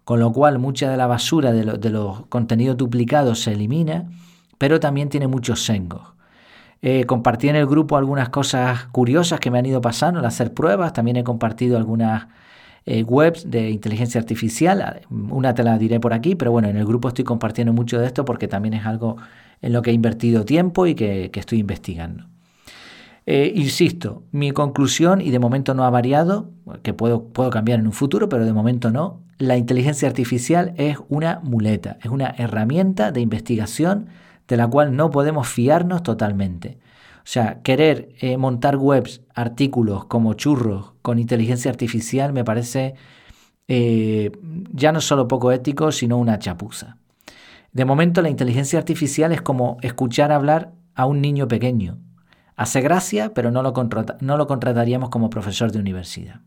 con 0.05 0.21
lo 0.21 0.33
cual 0.33 0.59
mucha 0.59 0.91
de 0.91 0.97
la 0.97 1.07
basura 1.07 1.53
de, 1.53 1.65
de 1.77 1.91
los 1.91 2.25
contenidos 2.29 2.79
duplicados 2.79 3.41
se 3.41 3.53
elimina, 3.53 4.09
pero 4.59 4.81
también 4.81 5.09
tiene 5.09 5.27
muchos 5.27 5.65
sengos. 5.65 6.15
Eh, 6.83 7.05
compartí 7.07 7.49
en 7.49 7.57
el 7.57 7.67
grupo 7.67 7.97
algunas 7.97 8.29
cosas 8.29 8.87
curiosas 8.93 9.41
que 9.41 9.51
me 9.51 9.59
han 9.59 9.67
ido 9.67 9.81
pasando 9.81 10.21
al 10.21 10.27
hacer 10.27 10.53
pruebas, 10.53 10.93
también 10.93 11.17
he 11.17 11.25
compartido 11.25 11.79
algunas 11.79 12.27
eh, 12.87 13.03
webs 13.03 13.51
de 13.51 13.71
inteligencia 13.71 14.21
artificial. 14.21 15.01
Una 15.09 15.55
te 15.55 15.63
la 15.63 15.79
diré 15.79 15.99
por 15.99 16.13
aquí, 16.13 16.35
pero 16.35 16.53
bueno, 16.53 16.69
en 16.69 16.77
el 16.77 16.85
grupo 16.85 17.09
estoy 17.09 17.25
compartiendo 17.25 17.73
mucho 17.73 17.99
de 17.99 18.07
esto 18.07 18.27
porque 18.27 18.49
también 18.49 18.75
es 18.75 18.85
algo 18.85 19.17
en 19.63 19.73
lo 19.73 19.81
que 19.81 19.91
he 19.91 19.95
invertido 19.95 20.45
tiempo 20.45 20.87
y 20.87 20.95
que, 20.95 21.31
estoy 21.35 21.61
investigando. 21.61 22.27
Eh, 23.25 23.51
insisto, 23.57 24.23
mi 24.33 24.51
conclusión, 24.51 25.23
y 25.23 25.31
de 25.31 25.39
momento 25.39 25.73
no 25.73 25.85
ha 25.85 25.91
variado, 25.91 26.51
que 26.83 26.93
puedo, 26.93 27.29
puedo 27.29 27.49
cambiar 27.49 27.81
en 27.81 27.87
un 27.87 27.95
futuro, 27.95 28.29
pero 28.29 28.45
de 28.45 28.53
momento 28.53 28.91
no, 28.91 29.23
la 29.39 29.57
inteligencia 29.57 30.07
artificial 30.07 30.75
es 30.77 30.99
una 31.09 31.41
muleta, 31.43 31.97
es 32.03 32.11
una 32.11 32.35
herramienta 32.37 33.11
de 33.11 33.23
investigación 33.23 34.09
de 34.49 34.57
la 34.57 34.67
cual 34.67 34.95
no 34.95 35.11
podemos 35.11 35.49
fiarnos 35.49 36.03
totalmente. 36.03 36.79
O 37.25 37.27
sea, 37.27 37.63
querer 37.63 38.11
eh, 38.21 38.37
montar 38.37 38.77
webs, 38.77 39.23
artículos 39.35 40.05
como 40.05 40.35
churros 40.35 40.93
con 41.01 41.19
inteligencia 41.19 41.71
artificial 41.71 42.35
me 42.35 42.45
parece 42.45 42.97
eh, 43.67 44.31
ya 44.73 44.93
no 44.93 45.01
solo 45.01 45.27
poco 45.27 45.51
ético, 45.51 45.91
sino 45.91 46.19
una 46.19 46.39
chapuza. 46.39 46.99
De 47.73 47.87
momento 47.87 48.21
la 48.21 48.29
inteligencia 48.29 48.79
artificial 48.79 49.33
es 49.33 49.41
como 49.41 49.79
escuchar 49.81 50.33
hablar 50.33 50.73
a 50.95 51.07
un 51.07 51.23
niño 51.23 51.49
pequeño. 51.49 51.99
Hace 52.57 52.83
gracia, 52.83 53.33
pero 53.33 53.51
no 53.51 53.63
lo, 53.63 53.73
no 54.21 54.37
lo 54.37 54.47
contrataríamos 54.47 55.09
como 55.09 55.31
profesor 55.31 55.73
de 55.73 55.79
universidad. 55.79 56.41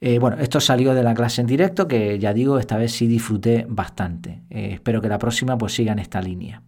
Eh, 0.00 0.18
bueno, 0.18 0.38
esto 0.40 0.58
salió 0.58 0.92
de 0.92 1.04
la 1.04 1.14
clase 1.14 1.40
en 1.40 1.46
directo, 1.46 1.86
que 1.86 2.18
ya 2.18 2.34
digo, 2.34 2.58
esta 2.58 2.76
vez 2.76 2.90
sí 2.90 3.06
disfruté 3.06 3.64
bastante. 3.68 4.42
espero 4.50 5.00
que 5.00 5.08
la 5.08 5.18
próxima 5.18 5.56
pues 5.56 5.72
siga 5.72 5.92
en 5.92 6.00
esta 6.00 6.20
línea. 6.20 6.62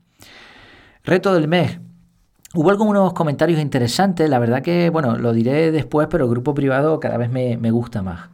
Reto 1.06 1.34
del 1.34 1.48
mes. 1.48 1.80
Hubo 2.54 2.70
algunos 2.70 3.12
comentarios 3.12 3.60
interesantes, 3.60 4.30
la 4.30 4.38
verdad 4.38 4.62
que, 4.62 4.88
bueno, 4.88 5.18
lo 5.18 5.34
diré 5.34 5.70
después, 5.70 6.08
pero 6.10 6.24
el 6.24 6.30
grupo 6.30 6.54
privado 6.54 6.98
cada 6.98 7.18
vez 7.18 7.28
me, 7.30 7.70
gusta 7.70 8.00
más. 8.00 8.30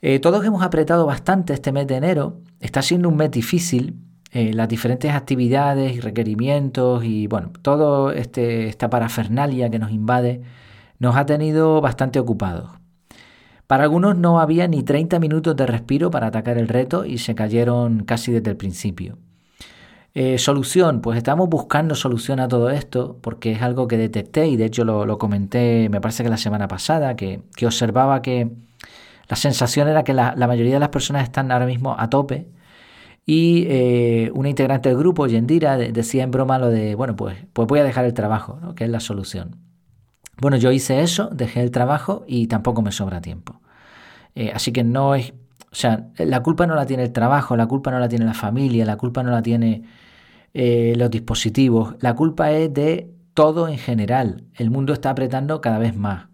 Eh, 0.00 0.20
todos 0.20 0.44
hemos 0.44 0.62
apretado 0.62 1.06
bastante 1.06 1.52
este 1.54 1.72
mes 1.72 1.88
de 1.88 1.96
enero, 1.96 2.38
está 2.60 2.82
siendo 2.82 3.08
un 3.08 3.16
mes 3.16 3.32
difícil, 3.32 3.96
eh, 4.30 4.52
las 4.52 4.68
diferentes 4.68 5.10
actividades 5.10 5.96
y 5.96 6.00
requerimientos 6.00 7.02
y, 7.04 7.26
bueno, 7.26 7.50
todo 7.62 8.12
este, 8.12 8.68
esta 8.68 8.88
parafernalia 8.88 9.68
que 9.68 9.80
nos 9.80 9.90
invade 9.90 10.42
nos 11.00 11.16
ha 11.16 11.26
tenido 11.26 11.80
bastante 11.80 12.20
ocupados. 12.20 12.70
Para 13.66 13.82
algunos 13.82 14.16
no 14.16 14.38
había 14.38 14.68
ni 14.68 14.84
30 14.84 15.18
minutos 15.18 15.56
de 15.56 15.66
respiro 15.66 16.12
para 16.12 16.28
atacar 16.28 16.58
el 16.58 16.68
reto 16.68 17.04
y 17.04 17.18
se 17.18 17.34
cayeron 17.34 18.04
casi 18.04 18.30
desde 18.30 18.50
el 18.50 18.56
principio. 18.56 19.18
Eh, 20.14 20.36
solución, 20.38 21.00
pues 21.00 21.16
estamos 21.16 21.48
buscando 21.48 21.94
solución 21.94 22.38
a 22.38 22.48
todo 22.48 22.68
esto 22.68 23.16
porque 23.22 23.52
es 23.52 23.62
algo 23.62 23.88
que 23.88 23.96
detecté 23.96 24.46
y 24.46 24.56
de 24.56 24.66
hecho 24.66 24.84
lo, 24.84 25.18
comenté, 25.18 25.88
me 25.88 26.02
parece 26.02 26.22
que 26.22 26.28
la 26.28 26.36
semana 26.36 26.68
pasada, 26.68 27.16
que, 27.16 27.40
observaba 27.64 28.20
que 28.20 28.50
la 29.28 29.36
sensación 29.36 29.88
era 29.88 30.04
que 30.04 30.12
la, 30.12 30.34
mayoría 30.36 30.74
de 30.74 30.80
las 30.80 30.90
personas 30.90 31.22
están 31.24 31.50
ahora 31.50 31.64
mismo 31.64 31.96
a 31.98 32.10
tope 32.10 32.46
y 33.24 33.64
eh, 33.68 34.30
una 34.34 34.50
integrante 34.50 34.90
del 34.90 34.98
grupo, 34.98 35.26
Yendira, 35.26 35.78
decía 35.78 36.24
en 36.24 36.30
broma 36.30 36.58
lo 36.58 36.68
de, 36.68 36.94
bueno, 36.94 37.16
pues, 37.16 37.38
pues 37.54 37.66
voy 37.68 37.80
a 37.80 37.84
dejar 37.84 38.04
el 38.04 38.12
trabajo, 38.12 38.58
¿no? 38.60 38.74
que 38.74 38.84
es 38.84 38.90
la 38.90 39.00
solución. 39.00 39.56
Bueno, 40.38 40.56
yo 40.58 40.72
hice 40.72 41.02
eso, 41.02 41.30
dejé 41.32 41.62
el 41.62 41.70
trabajo 41.70 42.24
y 42.26 42.48
tampoco 42.48 42.82
me 42.82 42.92
sobra 42.92 43.20
tiempo. 43.22 43.60
Eh, 44.34 44.50
así 44.54 44.72
que 44.72 44.84
no 44.84 45.14
es, 45.14 45.32
o 45.72 45.74
sea, 45.74 46.08
la 46.18 46.42
culpa 46.42 46.66
no 46.66 46.74
la 46.74 46.84
tiene 46.84 47.02
el 47.04 47.12
trabajo, 47.12 47.56
la 47.56 47.66
culpa 47.66 47.90
no 47.90 47.98
la 47.98 48.08
tiene 48.08 48.26
la 48.26 48.34
familia, 48.34 48.84
la 48.84 48.98
culpa 48.98 49.22
no 49.22 49.30
la 49.30 49.42
tiene 49.42 49.82
eh, 50.52 50.92
los 50.96 51.10
dispositivos. 51.10 51.96
La 52.00 52.14
culpa 52.14 52.52
es 52.52 52.72
de 52.74 53.10
todo 53.32 53.68
en 53.68 53.78
general. 53.78 54.44
El 54.54 54.70
mundo 54.70 54.92
está 54.92 55.10
apretando 55.10 55.62
cada 55.62 55.78
vez 55.78 55.96
más. 55.96 56.26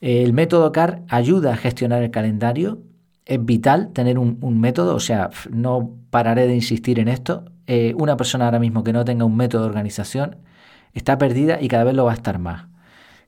El 0.00 0.34
método 0.34 0.72
CAR 0.72 1.02
ayuda 1.08 1.54
a 1.54 1.56
gestionar 1.56 2.02
el 2.02 2.10
calendario. 2.10 2.82
Es 3.24 3.42
vital 3.42 3.92
tener 3.92 4.18
un, 4.18 4.60
método, 4.60 4.94
o 4.94 5.00
sea, 5.00 5.30
no 5.50 5.96
pararé 6.10 6.46
de 6.46 6.54
insistir 6.54 6.98
en 6.98 7.08
esto. 7.08 7.46
Eh, 7.66 7.94
una 7.96 8.16
persona 8.18 8.44
ahora 8.46 8.58
mismo 8.58 8.84
que 8.84 8.92
no 8.92 9.04
tenga 9.06 9.24
un 9.24 9.36
método 9.36 9.62
de 9.62 9.68
organización 9.68 10.36
está 10.92 11.16
perdida 11.18 11.60
y 11.62 11.68
cada 11.68 11.84
vez 11.84 11.94
lo 11.94 12.04
va 12.04 12.12
a 12.12 12.14
estar 12.14 12.38
más. 12.38 12.66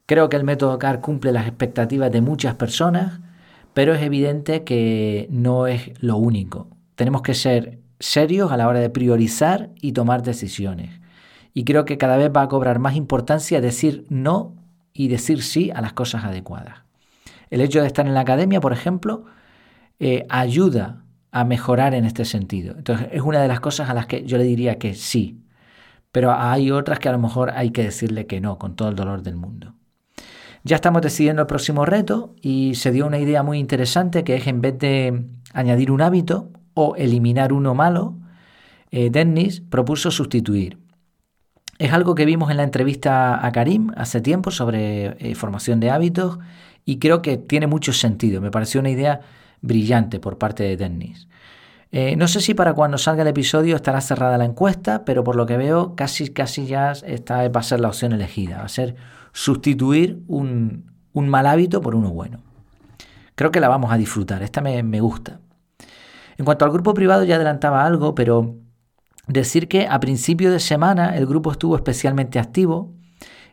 Creo 0.06 0.28
que 0.28 0.36
el 0.36 0.44
método 0.44 0.78
CAR 0.78 1.00
cumple 1.00 1.32
las 1.32 1.46
expectativas 1.46 2.12
de 2.12 2.20
muchas 2.20 2.54
personas, 2.56 3.20
pero 3.74 3.94
es 3.94 4.02
evidente 4.02 4.64
que 4.64 5.26
no 5.30 5.66
es 5.66 5.92
lo 6.02 6.16
único. 6.16 6.68
Tenemos 6.94 7.22
que 7.22 7.34
ser 7.34 7.78
serios 7.98 8.52
a 8.52 8.56
la 8.56 8.68
hora 8.68 8.80
de 8.80 8.90
priorizar 8.90 9.70
y 9.80 9.92
tomar 9.92 10.22
decisiones. 10.22 11.00
Y 11.54 11.64
creo 11.64 11.84
que 11.84 11.98
cada 11.98 12.16
vez 12.16 12.30
va 12.34 12.42
a 12.42 12.48
cobrar 12.48 12.78
más 12.78 12.96
importancia 12.96 13.60
decir 13.60 14.04
no 14.08 14.54
y 14.92 15.08
decir 15.08 15.42
sí 15.42 15.70
a 15.70 15.80
las 15.80 15.92
cosas 15.92 16.24
adecuadas. 16.24 16.82
El 17.50 17.60
hecho 17.60 17.80
de 17.80 17.86
estar 17.86 18.06
en 18.06 18.14
la 18.14 18.20
academia, 18.20 18.60
por 18.60 18.72
ejemplo, 18.72 19.24
eh, 19.98 20.26
ayuda 20.28 21.04
a 21.30 21.44
mejorar 21.44 21.94
en 21.94 22.04
este 22.04 22.24
sentido. 22.24 22.74
Entonces, 22.76 23.08
es 23.12 23.22
una 23.22 23.40
de 23.40 23.48
las 23.48 23.60
cosas 23.60 23.88
a 23.88 23.94
las 23.94 24.06
que 24.06 24.24
yo 24.24 24.38
le 24.38 24.44
diría 24.44 24.78
que 24.78 24.94
sí. 24.94 25.42
Pero 26.12 26.32
hay 26.32 26.70
otras 26.70 26.98
que 26.98 27.08
a 27.08 27.12
lo 27.12 27.18
mejor 27.18 27.50
hay 27.50 27.70
que 27.70 27.84
decirle 27.84 28.26
que 28.26 28.40
no, 28.40 28.58
con 28.58 28.76
todo 28.76 28.88
el 28.88 28.96
dolor 28.96 29.22
del 29.22 29.36
mundo. 29.36 29.74
Ya 30.64 30.76
estamos 30.76 31.02
decidiendo 31.02 31.42
el 31.42 31.49
próximo 31.49 31.85
reto 31.85 32.35
y 32.40 32.75
se 32.76 32.92
dio 32.92 33.07
una 33.07 33.19
idea 33.19 33.42
muy 33.42 33.59
interesante 33.59 34.25
que 34.25 34.37
es 34.37 34.47
en 34.47 34.61
vez 34.61 34.78
de 34.78 35.25
añadir 35.52 35.90
un 35.90 36.02
hábito, 36.02 36.50
o 36.75 36.97
eliminar 36.97 37.52
uno 37.52 37.75
malo, 37.75 38.14
eh, 38.90 39.11
Dennis 39.11 39.61
propuso 39.61 40.11
sustituir. 40.11 40.78
Es 41.78 41.92
algo 41.92 42.14
que 42.14 42.25
vimos 42.25 42.50
en 42.50 42.59
la 42.59 42.62
entrevista 42.62 43.45
a 43.45 43.52
Karim 43.52 43.90
hace 43.97 44.21
tiempo 44.21 44.50
sobre 44.50 45.16
eh, 45.19 45.35
formación 45.35 45.81
de 45.81 45.90
hábitos 45.90 46.38
y 46.85 46.99
creo 46.99 47.23
que 47.23 47.38
tiene 47.38 47.66
mucho 47.66 47.92
sentido. 47.92 48.40
Me 48.40 48.50
pareció 48.50 48.81
una 48.81 48.90
idea 48.90 49.21
brillante 49.61 50.21
por 50.21 50.38
parte 50.38 50.62
de 50.62 50.76
Dennis. 50.76 51.28
Eh, 51.90 52.16
no 52.16 52.28
sé 52.28 52.40
si 52.40 52.54
para 52.54 52.73
cuando 52.73 52.97
salga 52.97 53.23
el 53.23 53.28
episodio 53.28 53.76
estará 53.76 54.00
cerrada 54.00 54.38
la 54.38 54.45
encuesta, 54.45 55.04
pero 55.04 55.25
por 55.25 55.37
lo 55.37 55.45
que 55.45 55.57
veo 55.57 55.95
casi, 55.95 56.28
casi 56.31 56.66
ya 56.66 56.92
esta 56.92 57.49
va 57.49 57.61
a 57.61 57.64
ser 57.64 57.81
la 57.81 57.88
opción 57.88 58.12
elegida. 58.12 58.59
Va 58.59 58.64
a 58.64 58.69
ser 58.69 58.95
sustituir 59.32 60.22
un, 60.28 60.90
mal 61.14 61.46
hábito 61.46 61.80
por 61.80 61.94
uno 61.94 62.10
bueno. 62.10 62.38
Creo 63.34 63.50
que 63.50 63.60
la 63.60 63.68
vamos 63.68 63.92
a 63.92 63.96
disfrutar. 63.96 64.42
Esta 64.42 64.60
me 64.60 65.00
gusta. 65.00 65.40
En 66.38 66.44
cuanto 66.44 66.64
al 66.64 66.72
grupo 66.72 66.94
privado 66.94 67.24
ya 67.24 67.36
adelantaba 67.36 67.84
algo, 67.84 68.14
pero 68.14 68.56
decir 69.26 69.68
que 69.68 69.86
a 69.86 70.00
principio 70.00 70.50
de 70.50 70.60
semana 70.60 71.16
el 71.16 71.26
grupo 71.26 71.52
estuvo 71.52 71.76
especialmente 71.76 72.38
activo. 72.38 72.94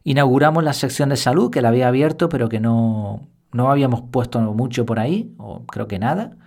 Inauguramos 0.03 0.63
la 0.63 0.74
sección 0.74 1.09
de 1.09 1.17
salud 1.17 1.51
que 1.51 1.62
la 1.62 1.69
había 1.69 1.88
abierto, 1.88 2.29
pero 2.29 2.50
que 2.50 2.59
no, 2.59 3.27
no 3.51 3.69
habíamos 3.69 4.01
puesto 4.09 4.39
mucho 4.39 4.86
por 4.86 5.00
ahí, 5.00 5.33
o 5.38 5.65
creo 5.65 5.88
que 5.88 6.00
nada. 6.00 6.38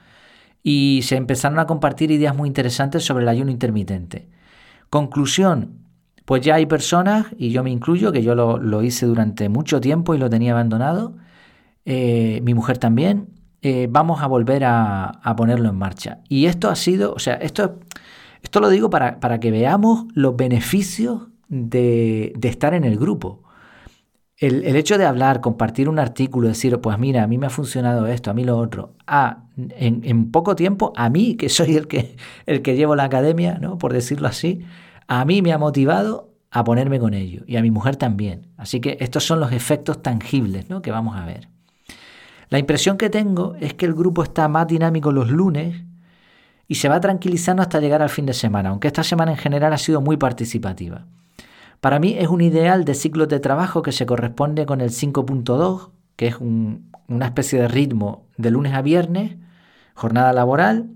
Y 0.63 1.01
se 1.03 1.17
empezaron 1.17 1.59
a 1.59 1.67
compartir 1.67 2.11
ideas 2.11 2.35
muy 2.35 2.49
interesantes 2.49 3.05
sobre 3.05 3.25
el 3.25 3.29
ayuno 3.29 3.51
intermitente. 3.51 4.29
Conclusión, 4.91 5.82
pues 6.25 6.43
ya 6.43 6.55
hay 6.57 6.67
personas, 6.67 7.27
y 7.37 7.51
yo 7.51 7.63
me 7.65 7.71
incluyo, 7.71 8.13
que 8.13 8.23
yo 8.23 8.35
lo, 8.35 8.83
hice 8.83 9.07
durante 9.07 9.49
mucho 9.49 9.81
tiempo 9.81 10.15
y 10.15 10.19
lo 10.19 10.31
tenía 10.31 10.53
abandonado, 10.53 11.15
eh, 11.85 12.41
mi 12.45 12.55
mujer 12.55 12.79
también, 12.79 13.29
eh, 13.63 13.89
vamos 13.91 14.23
a 14.23 14.27
volver 14.27 14.65
a, 14.65 15.21
ponerlo 15.37 15.69
en 15.69 15.77
marcha. 15.77 16.19
Y 16.29 16.47
esto 16.47 16.69
ha 16.69 16.77
sido, 16.77 17.15
o 17.15 17.19
sea, 17.19 17.35
esto, 17.35 17.81
esto 18.43 18.61
lo 18.61 18.69
digo 18.69 18.91
para, 18.91 19.21
para 19.21 19.41
que 19.41 19.51
veamos 19.51 20.07
los 20.15 20.37
beneficios 20.37 21.29
de, 21.49 22.33
estar 22.43 22.75
en 22.75 22.85
el 22.85 22.99
grupo. 22.99 23.43
El, 24.37 24.75
hecho 24.75 24.99
de 24.99 25.07
hablar, 25.07 25.41
compartir 25.41 25.89
un 25.89 26.01
artículo, 26.01 26.49
decir, 26.49 26.77
pues 26.81 26.99
mira, 26.99 27.23
a 27.23 27.27
mí 27.29 27.39
me 27.39 27.47
ha 27.47 27.51
funcionado 27.51 28.09
esto, 28.09 28.31
a 28.31 28.35
mí 28.35 28.43
lo 28.43 28.59
otro, 28.59 28.95
a, 29.07 29.45
en, 29.57 30.01
en, 30.05 30.33
poco 30.33 30.57
tiempo, 30.57 30.93
a 30.97 31.11
mí, 31.11 31.37
que 31.37 31.49
soy 31.49 31.77
el 31.77 31.87
que, 31.87 32.17
el 32.47 32.63
que 32.63 32.75
llevo 32.75 32.97
la 32.97 33.05
academia, 33.05 33.59
¿no? 33.61 33.79
por 33.79 33.93
decirlo 33.93 34.27
así, 34.27 34.65
a 35.07 35.25
mí 35.25 35.43
me 35.43 35.53
ha 35.53 35.59
motivado 35.59 36.31
a 36.51 36.65
ponerme 36.65 36.99
con 36.99 37.15
ello 37.15 37.43
y 37.47 37.57
a 37.57 37.63
mi 37.63 37.71
mujer 37.71 37.97
también. 37.97 38.49
Así 38.57 38.81
que 38.81 38.99
estos 39.01 39.25
son 39.25 39.41
los 39.41 39.53
efectos 39.53 40.03
tangibles 40.03 40.69
¿no? 40.69 40.83
que 40.83 40.91
vamos 40.91 41.17
a 41.17 41.25
ver. 41.25 41.49
La 42.51 42.59
impresión 42.59 42.99
que 42.99 43.09
tengo 43.09 43.55
es 43.61 43.73
que 43.73 43.87
el 43.87 43.95
grupo 43.95 44.23
está 44.23 44.47
más 44.49 44.67
dinámico 44.67 45.11
los 45.11 45.31
lunes 45.31 45.83
y 46.69 46.75
se 46.75 46.89
va 46.89 47.01
tranquilizando 47.01 47.63
hasta 47.63 47.81
llegar 47.81 48.03
al 48.03 48.11
fin 48.11 48.27
de 48.27 48.35
semana, 48.35 48.69
aunque 48.69 48.89
esta 48.89 49.03
semana 49.03 49.33
en 49.33 49.39
general 49.39 49.73
ha 49.73 49.79
sido 49.79 50.03
muy 50.03 50.19
participativa. 50.19 51.07
Para 51.81 51.99
mí 51.99 52.15
es 52.19 52.29
un 52.29 52.43
ideal 52.43 52.85
de 52.85 52.95
ciclo 52.95 53.27
de 53.27 53.41
trabajo 53.41 53.83
que 53.83 53.93
se 53.93 54.07
corresponde 54.07 54.67
con 54.67 54.83
el 54.83 54.91
5.2, 54.91 55.91
que 56.17 56.29
es 56.29 56.37
una 56.39 57.27
especie 57.27 57.59
de 57.59 57.69
ritmo 57.69 58.27
de 58.37 58.51
lunes 58.51 58.75
a 58.75 58.83
viernes, 58.83 59.37
jornada 59.95 60.33
laboral 60.33 60.91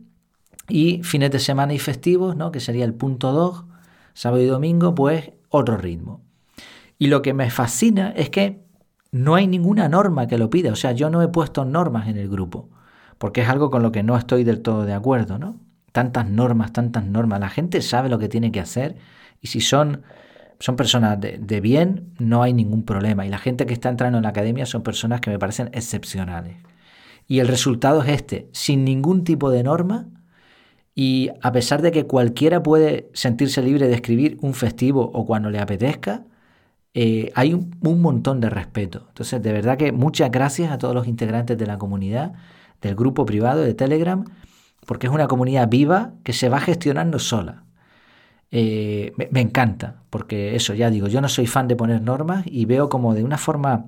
y 0.69 1.03
fines 1.03 1.31
de 1.31 1.39
semana 1.39 1.73
y 1.73 1.79
festivos, 1.79 2.37
¿no? 2.37 2.53
que 2.53 2.61
sería 2.61 2.85
el 2.85 2.95
punto 2.95 3.33
2, 3.33 3.65
sábado 4.17 4.43
y 4.43 4.47
domingo, 4.47 4.95
pues 4.95 5.33
otro 5.49 5.77
ritmo. 5.77 6.23
Y 6.99 7.09
lo 7.09 7.23
que 7.23 7.35
me 7.35 7.51
fascina 7.51 8.13
es 8.17 8.31
que 8.31 8.65
no 9.13 9.35
hay 9.35 9.47
ninguna 9.47 9.89
norma 9.89 10.27
que 10.27 10.39
lo 10.39 10.51
pida, 10.51 10.73
o 10.73 10.77
sea, 10.77 10.93
yo 10.93 11.11
no 11.11 11.23
he 11.23 11.29
puesto 11.29 11.65
normas 11.65 12.09
en 12.09 12.17
el 12.17 12.29
grupo 12.29 12.71
porque 13.19 13.43
es 13.43 13.49
algo 13.49 13.71
con 13.71 13.83
lo 13.83 13.93
que 13.93 14.03
no 14.03 14.17
estoy 14.17 14.45
del 14.45 14.63
todo 14.63 14.85
de 14.85 14.93
acuerdo, 14.93 15.39
¿no? 15.39 15.61
Tantas 15.93 16.29
normas, 16.29 16.73
tantas 16.73 17.05
normas. 17.05 17.41
La 17.41 17.49
gente 17.49 17.81
sabe 17.81 18.09
lo 18.09 18.19
que 18.19 18.29
tiene 18.29 18.53
que 18.53 18.61
hacer 18.61 18.97
y 19.41 19.47
si 19.47 19.61
son, 19.61 20.03
son 20.61 20.77
personas 20.77 21.19
de, 21.21 21.39
de 21.39 21.61
bien, 21.61 22.13
no 22.19 22.43
hay 22.43 22.53
ningún 22.53 22.85
problema. 22.85 23.25
Y 23.25 23.31
la 23.31 23.39
gente 23.39 23.65
que 23.67 23.73
está 23.73 23.89
entrando 23.89 24.19
en 24.19 24.25
la 24.25 24.31
academia 24.31 24.67
son 24.67 24.83
personas 24.83 25.21
que 25.21 25.31
me 25.31 25.39
parecen 25.39 25.71
excepcionales. 25.73 26.57
Y 27.27 27.39
el 27.39 27.49
resultado 27.49 28.03
es 28.03 28.11
este, 28.11 28.49
sin 28.53 28.85
ningún 28.85 29.25
tipo 29.25 29.51
de 29.51 29.63
norma, 29.63 30.07
y 30.99 31.29
a 31.43 31.53
pesar 31.53 31.83
de 31.83 31.93
que 31.93 32.07
cualquiera 32.07 32.63
puede 32.63 33.11
sentirse 33.13 33.61
libre 33.61 33.87
de 33.87 33.95
escribir 33.95 34.39
un 34.41 34.55
festivo 34.55 35.11
o 35.13 35.27
cuando 35.27 35.51
le 35.51 35.59
apetezca, 35.59 36.25
eh, 36.95 37.31
hay 37.35 37.53
un, 37.53 37.71
montón 37.83 38.41
de 38.41 38.49
respeto. 38.49 39.05
Entonces, 39.09 39.43
de 39.43 39.53
verdad 39.53 39.77
que 39.77 39.93
muchas 39.93 40.31
gracias 40.31 40.73
a 40.73 40.79
todos 40.79 40.95
los 40.95 41.07
integrantes 41.07 41.59
de 41.59 41.67
la 41.67 41.77
comunidad 41.77 42.33
del 42.81 42.95
grupo 42.95 43.27
privado 43.27 43.61
de 43.61 43.75
Telegram, 43.75 44.25
porque 44.87 45.07
es 45.07 45.13
una 45.13 45.29
comunidad 45.29 45.69
viva 45.69 46.15
que 46.25 46.33
se 46.33 46.49
va 46.49 46.61
gestionando 46.61 47.19
sola. 47.19 47.65
Eh, 48.51 49.13
me, 49.31 49.41
encanta, 49.43 49.97
porque 50.09 50.57
eso, 50.57 50.73
ya 50.73 50.89
digo, 50.89 51.09
yo 51.09 51.21
no 51.21 51.29
soy 51.29 51.47
fan 51.47 51.69
de 51.69 51.77
poner 51.77 52.01
normas 52.01 52.47
y 52.47 52.65
veo 52.65 52.89
como 52.89 53.13
de 53.13 53.23
una 53.23 53.37
forma 53.37 53.85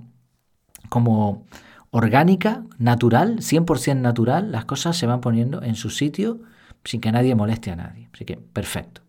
como 0.90 1.46
orgánica, 1.90 2.64
natural, 2.76 3.38
100% 3.38 3.96
natural, 3.96 4.52
las 4.52 4.66
cosas 4.66 4.98
se 4.98 5.06
van 5.06 5.22
poniendo 5.22 5.62
en 5.62 5.74
su 5.74 5.88
sitio 5.88 6.40
sin 6.84 7.00
que 7.00 7.12
nadie 7.12 7.34
moleste 7.34 7.70
a 7.70 7.76
nadie. 7.76 8.08
Así 8.12 8.24
que, 8.24 8.36
perfecto. 8.36 9.02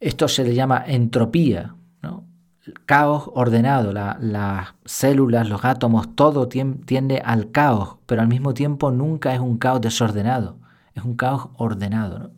Esto 0.00 0.28
se 0.28 0.44
le 0.44 0.54
llama 0.54 0.84
entropía, 0.86 1.74
¿no? 2.02 2.24
caos 2.86 3.30
ordenado, 3.34 3.92
las 3.92 4.74
células, 4.84 5.48
los 5.48 5.64
átomos, 5.64 6.14
todo 6.14 6.48
tiende 6.48 7.22
al 7.24 7.50
caos, 7.50 7.96
pero 8.06 8.22
al 8.22 8.28
mismo 8.28 8.54
tiempo 8.54 8.90
nunca 8.90 9.34
es 9.34 9.40
un 9.40 9.58
caos 9.58 9.80
desordenado, 9.80 10.58
es 10.94 11.04
un 11.04 11.16
caos 11.16 11.48
ordenado. 11.56 12.30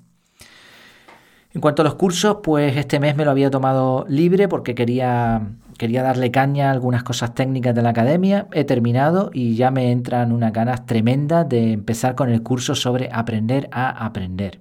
En 1.52 1.60
cuanto 1.60 1.82
a 1.82 1.84
los 1.84 1.96
cursos, 1.96 2.38
pues 2.42 2.76
este 2.76 3.00
mes 3.00 3.16
me 3.16 3.24
lo 3.24 3.32
había 3.32 3.50
tomado 3.50 4.04
libre 4.08 4.46
porque 4.46 4.74
quería, 4.74 5.50
quería 5.80 6.02
darle 6.02 6.30
caña 6.30 6.68
a 6.68 6.72
algunas 6.72 7.02
cosas 7.02 7.34
técnicas 7.34 7.74
de 7.74 7.80
la 7.80 7.88
academia. 7.88 8.48
He 8.52 8.64
terminado 8.64 9.30
y 9.32 9.54
ya 9.54 9.70
me 9.70 9.90
entran 9.92 10.30
unas 10.30 10.52
ganas 10.52 10.84
tremendas 10.84 11.48
de 11.48 11.72
empezar 11.72 12.14
con 12.14 12.28
el 12.28 12.42
curso 12.42 12.74
sobre 12.74 13.08
aprender 13.10 13.66
a 13.72 14.04
aprender. 14.04 14.60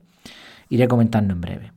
Iré 0.69 0.87
comentando 0.87 1.33
en 1.33 1.41
breve. 1.41 1.73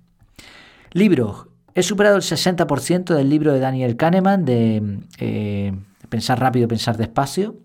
Libros. 0.92 1.48
He 1.74 1.82
superado 1.82 2.14
el 2.14 2.22
60% 2.22 3.16
del 3.16 3.28
libro 3.28 3.52
de 3.52 3.58
Daniel 3.58 3.96
Kahneman 3.96 4.44
de 4.44 5.00
eh, 5.18 5.72
Pensar 6.08 6.38
rápido, 6.38 6.68
pensar 6.68 6.96
despacio. 6.96 7.56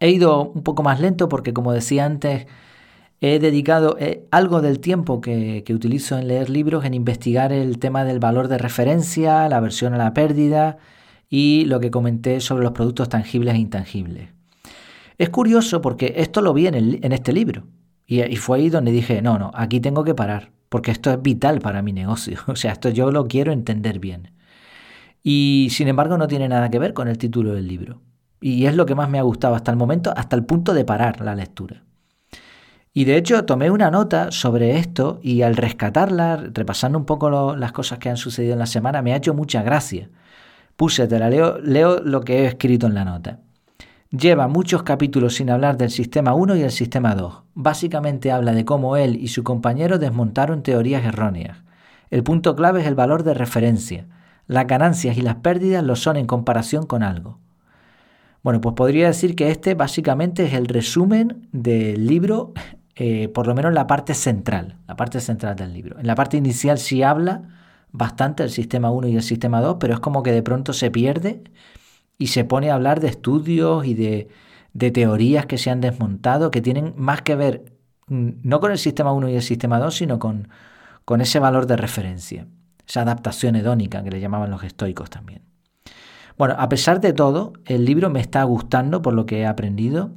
He 0.00 0.10
ido 0.10 0.50
un 0.50 0.64
poco 0.64 0.82
más 0.82 0.98
lento 0.98 1.28
porque, 1.28 1.52
como 1.52 1.72
decía 1.72 2.06
antes, 2.06 2.48
he 3.22 3.38
dedicado 3.38 3.96
eh, 4.00 4.26
algo 4.32 4.60
del 4.60 4.80
tiempo 4.80 5.20
que, 5.20 5.64
utilizo 5.72 6.18
en 6.18 6.26
leer 6.26 6.50
libros 6.50 6.84
en 6.84 6.92
investigar 6.92 7.52
el 7.52 7.78
tema 7.78 8.04
del 8.04 8.18
valor 8.18 8.48
de 8.48 8.58
referencia, 8.58 9.48
la 9.48 9.58
aversión 9.58 9.94
a 9.94 9.98
la 9.98 10.12
pérdida 10.12 10.78
y 11.28 11.64
lo 11.66 11.78
que 11.78 11.92
comenté 11.92 12.40
sobre 12.40 12.64
los 12.64 12.72
productos 12.72 13.08
tangibles 13.08 13.54
e 13.54 13.58
intangibles. 13.58 14.30
Es 15.18 15.30
curioso 15.30 15.80
porque 15.80 16.14
esto 16.16 16.42
lo 16.42 16.52
vi 16.52 16.66
en, 16.66 16.74
en 16.74 17.12
este 17.12 17.32
libro 17.32 17.68
y, 18.06 18.22
y 18.22 18.36
fue 18.36 18.58
ahí 18.58 18.70
donde 18.70 18.90
dije, 18.90 19.22
no, 19.22 19.38
no, 19.38 19.52
aquí 19.54 19.78
tengo 19.78 20.02
que 20.02 20.16
parar 20.16 20.50
porque 20.68 20.90
esto 20.90 21.12
es 21.12 21.22
vital 21.22 21.60
para 21.60 21.80
mi 21.80 21.92
negocio. 21.92 22.40
O 22.48 22.56
sea, 22.56 22.72
esto 22.72 22.88
yo 22.88 23.12
lo 23.12 23.28
quiero 23.28 23.52
entender 23.52 24.00
bien. 24.00 24.32
Y 25.22 25.68
sin 25.70 25.86
embargo 25.86 26.18
no 26.18 26.26
tiene 26.26 26.48
nada 26.48 26.70
que 26.70 26.80
ver 26.80 26.92
con 26.92 27.06
el 27.06 27.18
título 27.18 27.54
del 27.54 27.68
libro. 27.68 28.00
Y 28.40 28.66
es 28.66 28.74
lo 28.74 28.84
que 28.84 28.96
más 28.96 29.08
me 29.08 29.20
ha 29.20 29.22
gustado 29.22 29.54
hasta 29.54 29.70
el 29.70 29.76
momento, 29.76 30.12
hasta 30.16 30.34
el 30.34 30.44
punto 30.44 30.74
de 30.74 30.84
parar 30.84 31.20
la 31.20 31.36
lectura. 31.36 31.84
Y 32.94 33.04
de 33.04 33.16
hecho 33.16 33.44
tomé 33.46 33.70
una 33.70 33.90
nota 33.90 34.30
sobre 34.30 34.76
esto 34.78 35.18
y 35.22 35.42
al 35.42 35.56
rescatarla, 35.56 36.36
repasando 36.52 36.98
un 36.98 37.06
poco 37.06 37.56
las 37.56 37.72
cosas 37.72 37.98
que 37.98 38.10
han 38.10 38.18
sucedido 38.18 38.52
en 38.52 38.58
la 38.58 38.66
semana, 38.66 39.00
me 39.00 39.12
ha 39.12 39.16
hecho 39.16 39.32
mucha 39.32 39.62
gracia. 39.62 40.10
Puse, 40.76 41.06
te 41.06 41.18
la 41.18 41.30
leo, 41.30 41.58
leo 41.58 42.00
lo 42.00 42.20
que 42.20 42.40
he 42.40 42.46
escrito 42.46 42.86
en 42.86 42.94
la 42.94 43.04
nota. 43.04 43.38
Lleva 44.10 44.46
muchos 44.46 44.82
capítulos 44.82 45.36
sin 45.36 45.48
hablar 45.48 45.78
del 45.78 45.90
sistema 45.90 46.34
1 46.34 46.56
y 46.56 46.62
el 46.62 46.70
sistema 46.70 47.14
2. 47.14 47.44
Básicamente 47.54 48.30
habla 48.30 48.52
de 48.52 48.66
cómo 48.66 48.98
él 48.98 49.16
y 49.16 49.28
su 49.28 49.42
compañero 49.42 49.98
desmontaron 49.98 50.62
teorías 50.62 51.04
erróneas. 51.04 51.62
El 52.10 52.22
punto 52.22 52.54
clave 52.54 52.82
es 52.82 52.86
el 52.86 52.94
valor 52.94 53.22
de 53.22 53.32
referencia. 53.32 54.06
Las 54.46 54.66
ganancias 54.66 55.16
y 55.16 55.22
las 55.22 55.36
pérdidas 55.36 55.82
lo 55.82 55.96
son 55.96 56.18
en 56.18 56.26
comparación 56.26 56.84
con 56.84 57.02
algo. 57.02 57.38
Bueno, 58.42 58.60
pues 58.60 58.74
podría 58.74 59.06
decir 59.06 59.34
que 59.34 59.50
este 59.50 59.74
básicamente 59.74 60.44
es 60.44 60.52
el 60.52 60.66
resumen 60.66 61.48
del 61.52 62.06
libro, 62.06 62.52
eh, 62.94 63.28
por 63.28 63.46
lo 63.46 63.54
menos 63.54 63.72
la 63.72 63.86
parte 63.86 64.14
central, 64.14 64.78
la 64.86 64.96
parte 64.96 65.20
central 65.20 65.56
del 65.56 65.72
libro. 65.72 65.98
En 65.98 66.06
la 66.06 66.14
parte 66.14 66.36
inicial 66.36 66.78
sí 66.78 67.02
habla 67.02 67.42
bastante 67.90 68.42
del 68.42 68.50
sistema 68.50 68.90
1 68.90 69.08
y 69.08 69.16
el 69.16 69.22
sistema 69.22 69.60
2, 69.60 69.76
pero 69.80 69.94
es 69.94 70.00
como 70.00 70.22
que 70.22 70.32
de 70.32 70.42
pronto 70.42 70.72
se 70.72 70.90
pierde 70.90 71.42
y 72.18 72.28
se 72.28 72.44
pone 72.44 72.70
a 72.70 72.74
hablar 72.74 73.00
de 73.00 73.08
estudios 73.08 73.86
y 73.86 73.94
de, 73.94 74.28
teorías 74.92 75.46
que 75.46 75.58
se 75.58 75.70
han 75.70 75.80
desmontado, 75.80 76.50
que 76.50 76.60
tienen 76.60 76.94
más 76.96 77.22
que 77.22 77.34
ver 77.36 77.72
mm, 78.08 78.30
no 78.42 78.60
con 78.60 78.72
el 78.72 78.78
sistema 78.78 79.12
1 79.12 79.28
y 79.30 79.36
el 79.36 79.42
sistema 79.42 79.78
2, 79.78 79.94
sino 79.94 80.18
con, 80.18 80.48
con 81.04 81.20
ese 81.20 81.38
valor 81.38 81.66
de 81.66 81.76
referencia, 81.76 82.46
esa 82.86 83.02
adaptación 83.02 83.56
hedónica 83.56 84.02
que 84.02 84.10
le 84.10 84.20
llamaban 84.20 84.50
los 84.50 84.64
estoicos 84.64 85.08
también. 85.10 85.42
Bueno, 86.38 86.56
a 86.58 86.68
pesar 86.68 87.00
de 87.00 87.12
todo, 87.12 87.52
el 87.66 87.84
libro 87.84 88.10
me 88.10 88.20
está 88.20 88.42
gustando 88.44 89.02
por 89.02 89.14
lo 89.14 89.26
que 89.26 89.40
he 89.40 89.46
aprendido, 89.46 90.10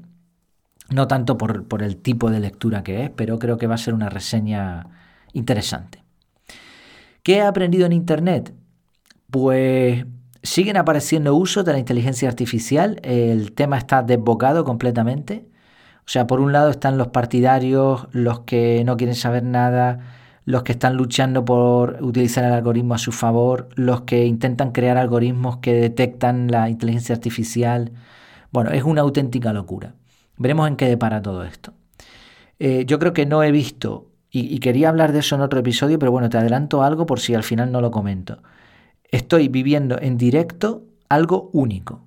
no 0.90 1.08
tanto 1.08 1.38
por, 1.38 1.82
el 1.82 1.98
tipo 1.98 2.30
de 2.30 2.40
lectura 2.40 2.84
que 2.84 3.04
es, 3.04 3.10
pero 3.10 3.40
creo 3.40 3.58
que 3.58 3.68
va 3.68 3.76
a 3.76 3.80
ser 3.80 3.94
una 3.94 4.10
reseña 4.10 4.88
interesante. 5.34 6.04
¿Qué 7.24 7.38
he 7.38 7.42
aprendido 7.42 7.86
en 7.86 7.94
Internet? 7.94 8.54
Pues 9.32 10.06
Siguen 10.46 10.78
apareciendo 10.78 11.36
usos 11.36 11.66
de 11.66 11.74
la 11.74 11.80
inteligencia 11.80 12.30
artificial, 12.30 13.00
el 13.02 13.54
tema 13.54 13.80
está 13.80 14.04
desbocado 14.04 14.64
completamente. 14.64 15.48
O 16.00 16.08
sea, 16.08 16.28
por 16.28 16.40
un 16.40 16.54
lado 16.54 16.70
están 16.70 17.00
los 17.00 17.08
partidarios, 17.08 18.08
los 18.12 18.42
que 18.42 18.84
no 18.86 18.96
quieren 18.96 19.16
saber 19.16 19.44
nada, 19.44 20.02
los 20.46 20.62
que 20.62 20.74
están 20.74 20.98
luchando 20.98 21.46
por 21.46 21.98
utilizar 22.04 22.44
el 22.44 22.52
algoritmo 22.54 22.94
a 22.94 23.00
su 23.00 23.12
favor, 23.12 23.70
los 23.74 24.02
que 24.02 24.26
intentan 24.26 24.72
crear 24.72 24.98
algoritmos 24.98 25.58
que 25.58 25.74
detectan 25.74 26.52
la 26.52 26.70
inteligencia 26.70 27.16
artificial. 27.16 27.92
Bueno, 28.52 28.70
es 28.70 28.84
una 28.84 29.02
auténtica 29.02 29.52
locura. 29.52 29.96
Veremos 30.38 30.68
en 30.68 30.76
qué 30.76 30.88
depara 30.88 31.22
todo 31.22 31.44
esto. 31.44 31.74
Eh, 32.60 32.86
yo 32.86 33.00
creo 33.00 33.14
que 33.14 33.26
no 33.26 33.44
he 33.44 33.52
visto, 33.52 34.12
y 34.30 34.60
quería 34.60 34.90
hablar 34.90 35.14
de 35.14 35.20
eso 35.20 35.36
en 35.36 35.42
otro 35.42 35.60
episodio, 35.60 35.98
pero 35.98 36.12
bueno, 36.12 36.30
te 36.30 36.38
adelanto 36.38 36.84
algo 36.84 37.06
por 37.06 37.22
si 37.22 37.34
al 37.34 37.44
final 37.44 37.72
no 37.72 37.80
lo 37.80 37.90
comento 37.90 38.40
estoy 39.16 39.48
viviendo 39.48 40.00
en 40.00 40.18
directo 40.18 40.84
algo 41.10 41.50
único. 41.54 42.06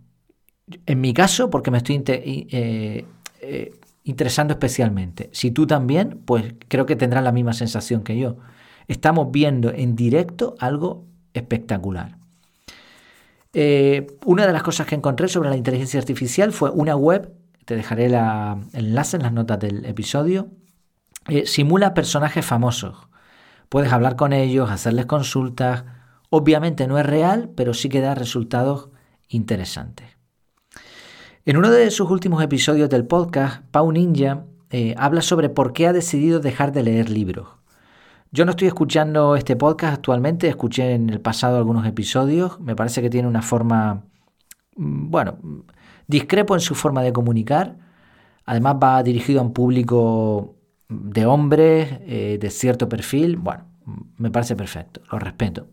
En 0.87 1.01
mi 1.01 1.15
caso, 1.15 1.49
porque 1.51 1.71
me 1.71 1.79
estoy 1.79 2.03
eh, 2.07 3.07
eh, 3.41 3.73
interesando 4.05 4.53
especialmente. 4.53 5.31
Si 5.33 5.51
tú 5.51 5.67
también, 5.67 6.21
pues 6.25 6.55
creo 6.69 6.85
que 6.85 6.97
tendrás 6.97 7.25
la 7.25 7.33
misma 7.33 7.55
sensación 7.55 8.03
que 8.03 8.19
yo. 8.19 8.37
Estamos 8.87 9.31
viendo 9.31 9.71
en 9.71 9.97
directo 9.97 10.55
algo 10.59 11.07
espectacular. 11.33 12.19
Una 14.25 14.47
de 14.47 14.53
las 14.53 14.63
cosas 14.63 14.87
que 14.87 14.95
encontré 14.95 15.27
sobre 15.27 15.49
la 15.49 15.57
inteligencia 15.57 15.99
artificial 15.99 16.53
fue 16.53 16.71
una 16.71 16.95
web, 16.95 17.33
te 17.69 17.77
dejaré 17.77 18.07
el 18.07 18.15
enlace 18.73 19.19
en 19.19 19.23
las 19.23 19.33
notas 19.35 19.61
del 19.61 19.85
episodio, 19.85 20.49
simula 21.45 21.93
personajes 21.93 22.45
famosos. 22.45 22.97
Puedes 23.69 23.93
hablar 23.93 24.17
con 24.17 24.33
ellos, 24.33 24.71
hacerles 24.71 25.05
consultas, 25.05 25.85
Obviamente 26.31 26.87
no 26.87 26.99
es 26.99 27.07
real, 27.07 27.51
pero 27.57 27.73
sí 27.73 27.89
que 27.89 28.01
da 28.01 28.15
resultados 28.15 28.91
interesantes. 29.29 30.07
En 31.47 31.57
uno 31.57 31.71
de 31.71 31.91
sus 31.91 32.11
últimos 32.11 32.43
episodios 32.43 32.91
del 32.91 33.07
podcast, 33.07 33.63
Pau 33.71 33.91
Ninja 33.91 34.45
eh, 34.71 34.95
habla 34.99 35.23
sobre 35.23 35.49
por 35.49 35.73
qué 35.73 35.87
ha 35.87 35.95
decidido 35.95 36.41
dejar 36.41 36.73
de 36.73 36.83
leer 36.83 37.09
libros. 37.09 37.49
Yo 38.31 38.45
no 38.45 38.51
estoy 38.51 38.69
escuchando 38.69 39.37
este 39.37 39.57
podcast 39.57 39.95
actualmente, 39.95 40.49
escuché 40.49 40.93
en 40.93 41.09
el 41.09 41.23
pasado 41.23 41.57
algunos 41.57 41.87
episodios, 41.87 42.61
me 42.61 42.77
parece 42.77 43.01
que 43.01 43.09
tiene 43.09 43.27
una 43.27 43.41
forma, 43.41 44.05
mm, 44.77 45.11
bueno, 45.11 45.39
discrepo 46.09 46.55
en 46.55 46.61
su 46.61 46.75
forma 46.75 47.03
de 47.03 47.13
comunicar, 47.13 47.77
además 48.45 48.77
va 48.83 49.03
dirigido 49.05 49.41
a 49.41 49.45
un 49.45 49.53
público 49.53 50.57
de 50.89 51.27
hombres 51.27 52.01
eh, 52.07 52.39
de 52.41 52.51
cierto 52.51 52.89
perfil, 52.89 53.37
bueno, 53.37 53.65
me 54.17 54.31
parece 54.31 54.57
perfecto, 54.57 55.01
lo 55.13 55.19
respeto. 55.19 55.69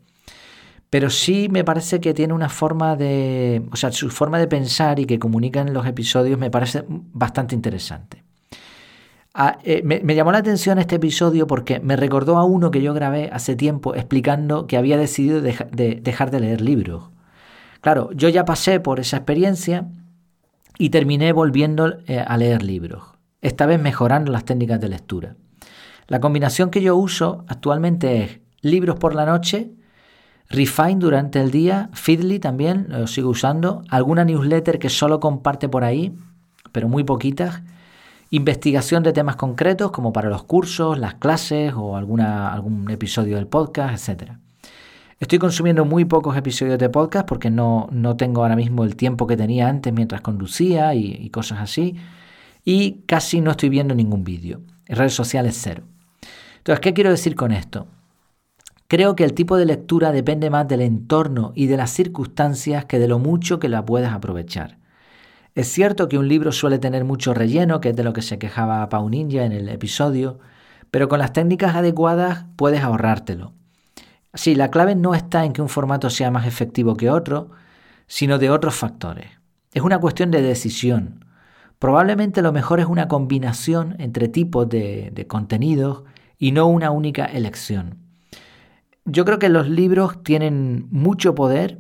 Pero 0.89 1.10
sí 1.10 1.48
me 1.50 1.63
parece 1.63 2.00
que 2.00 2.13
tiene 2.13 2.34
una 2.34 2.50
forma 2.50 2.95
de, 2.95 3.63
o 3.71 3.76
sea, 3.76 3.91
su 3.91 4.10
forma 4.10 4.38
de 4.38 4.48
pensar 4.48 5.00
y 5.00 5.06
que 5.06 5.17
comunica 5.17 5.62
en 5.62 5.74
los 5.74 5.88
episodios 5.88 6.38
me 6.38 6.52
parece 6.52 6.86
bastante 6.88 7.56
interesante. 7.56 8.24
Ah, 9.34 9.58
eh, 9.63 9.82
me, 9.84 10.15
llamó 10.15 10.32
la 10.32 10.38
atención 10.38 10.80
este 10.80 10.95
episodio 10.95 11.45
porque 11.48 11.82
me 11.82 11.98
recordó 11.98 12.38
a 12.38 12.45
uno 12.45 12.71
que 12.71 12.82
yo 12.82 12.93
grabé 12.93 13.30
hace 13.34 13.58
tiempo 13.58 13.93
explicando 13.93 14.65
que 14.67 14.78
había 14.78 14.98
decidido 14.98 15.41
de, 15.41 16.00
dejar 16.02 16.32
de 16.32 16.39
leer 16.39 16.62
libros. 16.62 17.10
Claro, 17.82 18.12
yo 18.13 18.30
ya 18.30 18.45
pasé 18.45 18.80
por 18.80 19.02
esa 19.02 19.17
experiencia 19.17 19.88
y 20.78 20.90
terminé 20.90 21.32
volviendo 21.32 21.98
eh, 22.08 22.20
a 22.20 22.38
leer 22.38 22.64
libros, 22.64 23.04
esta 23.42 23.66
vez 23.66 23.80
mejorando 23.80 24.32
las 24.32 24.46
técnicas 24.46 24.80
de 24.80 24.90
lectura. 24.90 25.36
La 26.08 26.20
combinación 26.20 26.70
que 26.70 26.82
yo 26.82 26.96
uso 26.96 27.46
actualmente 27.48 28.24
es 28.24 28.40
libros 28.62 28.98
por 28.98 29.16
la 29.16 29.26
noche, 29.26 29.72
Refine 30.48 31.00
durante 31.00 31.42
el 31.42 31.50
día, 31.50 31.90
Feedly 31.94 32.40
también 32.40 32.86
lo 32.90 33.08
sigo 33.08 33.30
usando, 33.30 33.82
alguna 33.90 34.24
newsletter 34.24 34.78
que 34.78 34.90
solo 34.90 35.20
comparte 35.20 35.70
por 35.70 35.84
ahí, 35.84 36.16
pero 36.72 36.88
muy 36.88 37.04
poquitas, 37.04 37.64
investigación 38.30 39.02
de 39.02 39.14
temas 39.14 39.38
concretos 39.38 39.92
como 39.92 40.14
para 40.14 40.30
los 40.30 40.44
cursos, 40.44 41.00
las 41.00 41.16
clases 41.16 41.74
o 41.76 41.96
algún 41.98 42.92
episodio 42.92 43.38
del 43.38 43.48
podcast, 43.48 44.08
etc. 44.08 44.34
Estoy 45.17 45.39
consumiendo 45.39 45.86
muy 45.86 46.04
pocos 46.04 46.36
episodios 46.36 46.78
de 46.78 46.89
podcast 46.89 47.25
porque 47.25 47.49
no, 47.49 47.88
no 47.89 48.17
tengo 48.17 48.41
ahora 48.41 48.58
mismo 48.58 48.84
el 48.84 48.97
tiempo 48.97 49.28
que 49.28 49.38
tenía 49.38 49.69
antes 49.69 49.93
mientras 49.93 50.19
conducía 50.19 50.93
y, 50.93 51.30
cosas 51.30 51.60
así. 51.60 51.95
Y 52.65 53.04
casi 53.06 53.39
no 53.39 53.51
estoy 53.51 53.69
viendo 53.69 53.95
ningún 53.95 54.25
vídeo. 54.25 54.60
Redes 54.88 55.13
sociales 55.13 55.58
cero. 55.62 55.84
Entonces, 56.58 56.82
¿qué 56.82 56.93
quiero 56.93 57.12
decir 57.12 57.36
con 57.36 57.54
esto? 57.54 57.88
Creo 58.89 59.15
que 59.15 59.23
el 59.23 59.34
tipo 59.34 59.56
de 59.56 59.65
lectura 59.65 60.12
depende 60.12 60.49
más 60.49 60.67
del 60.67 60.82
entorno 60.82 61.54
y 61.56 61.67
de 61.67 61.78
las 61.78 61.91
circunstancias 61.91 62.84
que 62.84 62.99
de 62.99 63.08
lo 63.08 63.17
mucho 63.17 63.58
que 63.58 63.69
la 63.69 63.86
puedas 63.86 64.13
aprovechar. 64.13 64.80
Es 65.56 65.69
cierto 65.69 66.10
que 66.10 66.17
un 66.17 66.28
libro 66.28 66.51
suele 66.51 66.78
tener 66.78 67.06
mucho 67.06 67.34
relleno, 67.34 67.80
que 67.80 67.89
es 67.89 67.95
de 67.95 68.04
lo 68.04 68.12
que 68.12 68.21
se 68.21 68.38
quejaba 68.38 68.89
Pau 68.89 69.10
Ninja 69.10 69.45
en 69.45 69.54
el 69.54 69.69
episodio, 69.69 70.39
pero 70.91 71.08
con 71.08 71.19
las 71.19 71.32
técnicas 71.32 71.73
adecuadas 71.73 72.45
puedes 72.58 72.82
ahorrártelo. 72.82 73.54
Sí, 74.36 74.56
la 74.56 74.69
clave 74.69 74.95
no 74.95 75.15
está 75.15 75.45
en 75.45 75.54
que 75.54 75.62
un 75.62 75.69
formato 75.69 76.10
sea 76.10 76.32
más 76.32 76.45
efectivo 76.45 76.95
que 76.95 77.10
otro, 77.10 77.52
sino 78.08 78.38
de 78.38 78.50
otros 78.50 78.76
factores. 78.76 79.28
Es 79.74 79.82
una 79.82 80.00
cuestión 80.00 80.32
de 80.32 80.41
decisión. 80.41 81.26
Probablemente 81.80 82.41
lo 82.41 82.52
mejor 82.52 82.80
es 82.80 82.86
una 82.86 83.08
combinación 83.08 83.95
entre 84.00 84.28
tipos 84.28 84.69
de, 84.69 85.12
de 85.13 85.28
contenidos 85.28 86.04
y 86.38 86.52
no 86.52 86.67
una 86.67 86.91
única 86.91 87.26
elección. 87.26 87.98
Yo 89.06 89.26
creo 89.26 89.39
que 89.39 89.50
los 89.50 89.69
libros 89.69 90.24
tienen 90.24 90.88
mucho 90.91 91.36
poder 91.36 91.80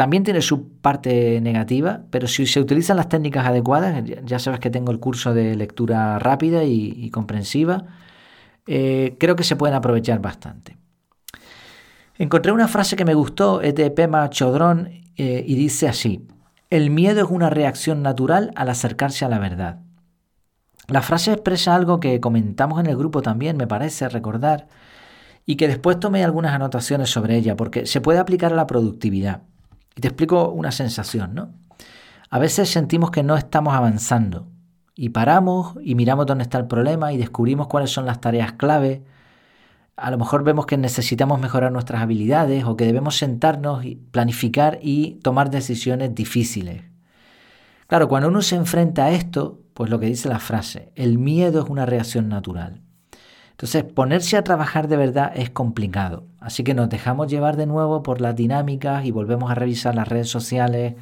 también 0.00 0.22
tiene 0.22 0.40
su 0.40 0.78
parte 0.78 1.42
negativa, 1.42 2.04
pero 2.08 2.26
si 2.26 2.46
se 2.46 2.58
utilizan 2.58 2.96
las 2.96 3.10
técnicas 3.10 3.46
adecuadas, 3.46 4.02
ya 4.24 4.38
sabes 4.38 4.58
que 4.58 4.70
tengo 4.70 4.92
el 4.92 4.98
curso 4.98 5.34
de 5.34 5.54
lectura 5.56 6.18
rápida 6.18 6.64
y, 6.64 7.10
comprensiva, 7.10 7.84
eh, 8.66 9.16
creo 9.20 9.36
que 9.36 9.44
se 9.44 9.56
pueden 9.56 9.76
aprovechar 9.76 10.18
bastante. 10.20 10.78
Encontré 12.20 12.52
una 12.52 12.68
frase 12.68 12.96
que 12.96 13.06
me 13.06 13.14
gustó, 13.14 13.62
es 13.62 13.74
de 13.74 13.90
Pema 13.90 14.28
Chodrón, 14.28 14.90
eh, 15.16 15.42
y 15.46 15.54
dice 15.54 15.88
así, 15.88 16.28
el 16.68 16.90
miedo 16.90 17.24
es 17.24 17.30
una 17.30 17.48
reacción 17.48 18.02
natural 18.02 18.50
al 18.56 18.68
acercarse 18.68 19.24
a 19.24 19.30
la 19.30 19.38
verdad. 19.38 19.80
La 20.88 21.00
frase 21.00 21.32
expresa 21.32 21.74
algo 21.74 21.98
que 21.98 22.20
comentamos 22.20 22.78
en 22.78 22.88
el 22.88 22.98
grupo 22.98 23.22
también, 23.22 23.56
me 23.56 23.66
parece 23.66 24.06
recordar, 24.10 24.68
y 25.46 25.56
que 25.56 25.66
después 25.66 25.98
tomé 25.98 26.22
algunas 26.22 26.52
anotaciones 26.52 27.08
sobre 27.08 27.38
ella, 27.38 27.56
porque 27.56 27.86
se 27.86 28.02
puede 28.02 28.18
aplicar 28.18 28.52
a 28.52 28.56
la 28.56 28.66
productividad. 28.66 29.44
Y 29.96 30.02
te 30.02 30.08
explico 30.08 30.50
una 30.50 30.72
sensación, 30.72 31.34
¿no? 31.34 31.54
A 32.28 32.38
veces 32.38 32.68
sentimos 32.68 33.10
que 33.10 33.22
no 33.22 33.34
estamos 33.34 33.72
avanzando 33.72 34.46
y 34.94 35.08
paramos 35.08 35.72
y 35.82 35.94
miramos 35.94 36.26
dónde 36.26 36.42
está 36.42 36.58
el 36.58 36.66
problema 36.66 37.14
y 37.14 37.16
descubrimos 37.16 37.68
cuáles 37.68 37.90
son 37.90 38.04
las 38.04 38.20
tareas 38.20 38.52
clave. 38.52 39.04
A 40.00 40.10
lo 40.10 40.16
mejor 40.16 40.44
vemos 40.44 40.64
que 40.64 40.78
necesitamos 40.78 41.40
mejorar 41.40 41.70
nuestras 41.72 42.00
habilidades 42.00 42.64
o 42.64 42.76
que 42.76 42.86
debemos 42.86 43.18
sentarnos 43.18 43.84
y 43.84 43.96
planificar 43.96 44.78
y 44.80 45.16
tomar 45.22 45.50
decisiones 45.50 46.14
difíciles. 46.14 46.82
Claro, 47.86 48.08
cuando 48.08 48.28
uno 48.28 48.40
se 48.40 48.56
enfrenta 48.56 49.06
a 49.06 49.10
esto, 49.10 49.60
pues 49.74 49.90
lo 49.90 50.00
que 50.00 50.06
dice 50.06 50.28
la 50.28 50.38
frase, 50.38 50.92
el 50.94 51.18
miedo 51.18 51.62
es 51.62 51.68
una 51.68 51.84
reacción 51.84 52.28
natural. 52.28 52.80
Entonces, 53.50 53.84
ponerse 53.84 54.38
a 54.38 54.44
trabajar 54.44 54.88
de 54.88 54.96
verdad 54.96 55.32
es 55.34 55.50
complicado. 55.50 56.24
Así 56.38 56.64
que 56.64 56.72
nos 56.72 56.88
dejamos 56.88 57.28
llevar 57.28 57.58
de 57.58 57.66
nuevo 57.66 58.02
por 58.02 58.22
las 58.22 58.34
dinámicas 58.34 59.04
y 59.04 59.10
volvemos 59.10 59.50
a 59.50 59.54
revisar 59.54 59.94
las 59.94 60.08
redes 60.08 60.30
sociales 60.30 60.94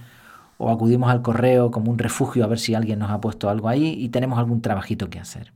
o 0.57 0.71
acudimos 0.71 1.09
al 1.11 1.23
correo 1.23 1.71
como 1.71 1.93
un 1.93 1.99
refugio 1.99 2.43
a 2.43 2.49
ver 2.49 2.59
si 2.59 2.75
alguien 2.75 2.99
nos 2.99 3.11
ha 3.11 3.21
puesto 3.21 3.49
algo 3.49 3.69
ahí 3.69 3.95
y 3.97 4.09
tenemos 4.09 4.41
algún 4.41 4.61
trabajito 4.61 5.09
que 5.09 5.21
hacer. 5.21 5.53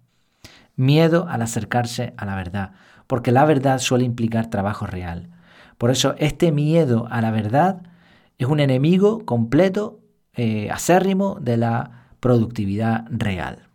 Miedo 0.76 1.26
al 1.28 1.42
acercarse 1.42 2.14
a 2.16 2.24
la 2.24 2.36
verdad, 2.36 2.72
porque 3.12 3.30
la 3.30 3.44
verdad 3.44 3.78
suele 3.78 4.06
implicar 4.06 4.48
trabajo 4.48 4.86
real. 4.86 5.28
Por 5.76 5.90
eso 5.90 6.14
este 6.16 6.50
miedo 6.50 7.08
a 7.10 7.20
la 7.20 7.30
verdad 7.30 7.82
es 8.38 8.46
un 8.46 8.58
enemigo 8.58 9.26
completo, 9.26 10.00
eh, 10.34 10.70
acérrimo 10.70 11.36
de 11.38 11.58
la 11.58 12.06
productividad 12.20 13.04
real. 13.10 13.68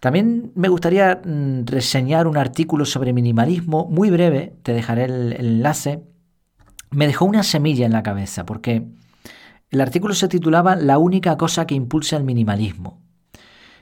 También 0.00 0.52
me 0.54 0.70
gustaría 0.70 1.20
mm, 1.22 1.66
reseñar 1.66 2.26
un 2.26 2.38
artículo 2.38 2.86
sobre 2.86 3.12
minimalismo 3.12 3.86
muy 3.90 4.08
breve, 4.08 4.54
te 4.62 4.72
dejaré 4.72 5.04
el, 5.04 5.34
enlace. 5.34 6.02
Me 6.90 7.08
dejó 7.08 7.26
una 7.26 7.42
semilla 7.42 7.84
en 7.84 7.92
la 7.92 8.02
cabeza 8.02 8.46
porque 8.46 8.86
el 9.68 9.82
artículo 9.82 10.14
se 10.14 10.28
titulaba 10.28 10.76
La 10.76 10.96
única 10.96 11.36
cosa 11.36 11.66
que 11.66 11.74
impulsa 11.74 12.16
el 12.16 12.24
minimalismo. 12.24 13.02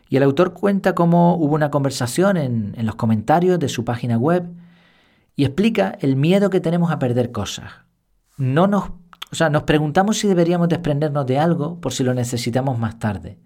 Y 0.08 0.16
el 0.16 0.22
autor 0.22 0.52
cuenta 0.52 0.94
cómo 0.94 1.36
hubo 1.36 1.54
una 1.54 1.70
conversación 1.70 2.36
en, 2.36 2.74
los 2.86 2.94
comentarios 2.94 3.58
de 3.58 3.68
su 3.68 3.84
página 3.84 4.16
web 4.18 4.48
y 5.34 5.44
explica 5.44 5.96
el 6.00 6.16
miedo 6.16 6.50
que 6.50 6.60
tenemos 6.60 6.90
a 6.90 6.98
perder 6.98 7.32
cosas. 7.32 7.72
No 8.36 8.66
nos, 8.66 8.90
o 9.32 9.34
sea, 9.34 9.50
nos 9.50 9.64
preguntamos 9.64 10.18
si 10.18 10.28
deberíamos 10.28 10.68
desprendernos 10.68 11.26
de 11.26 11.38
algo 11.38 11.80
por 11.80 11.92
si 11.92 12.04
lo 12.04 12.14
necesitamos 12.14 12.78
más 12.78 12.98
tarde 12.98 13.38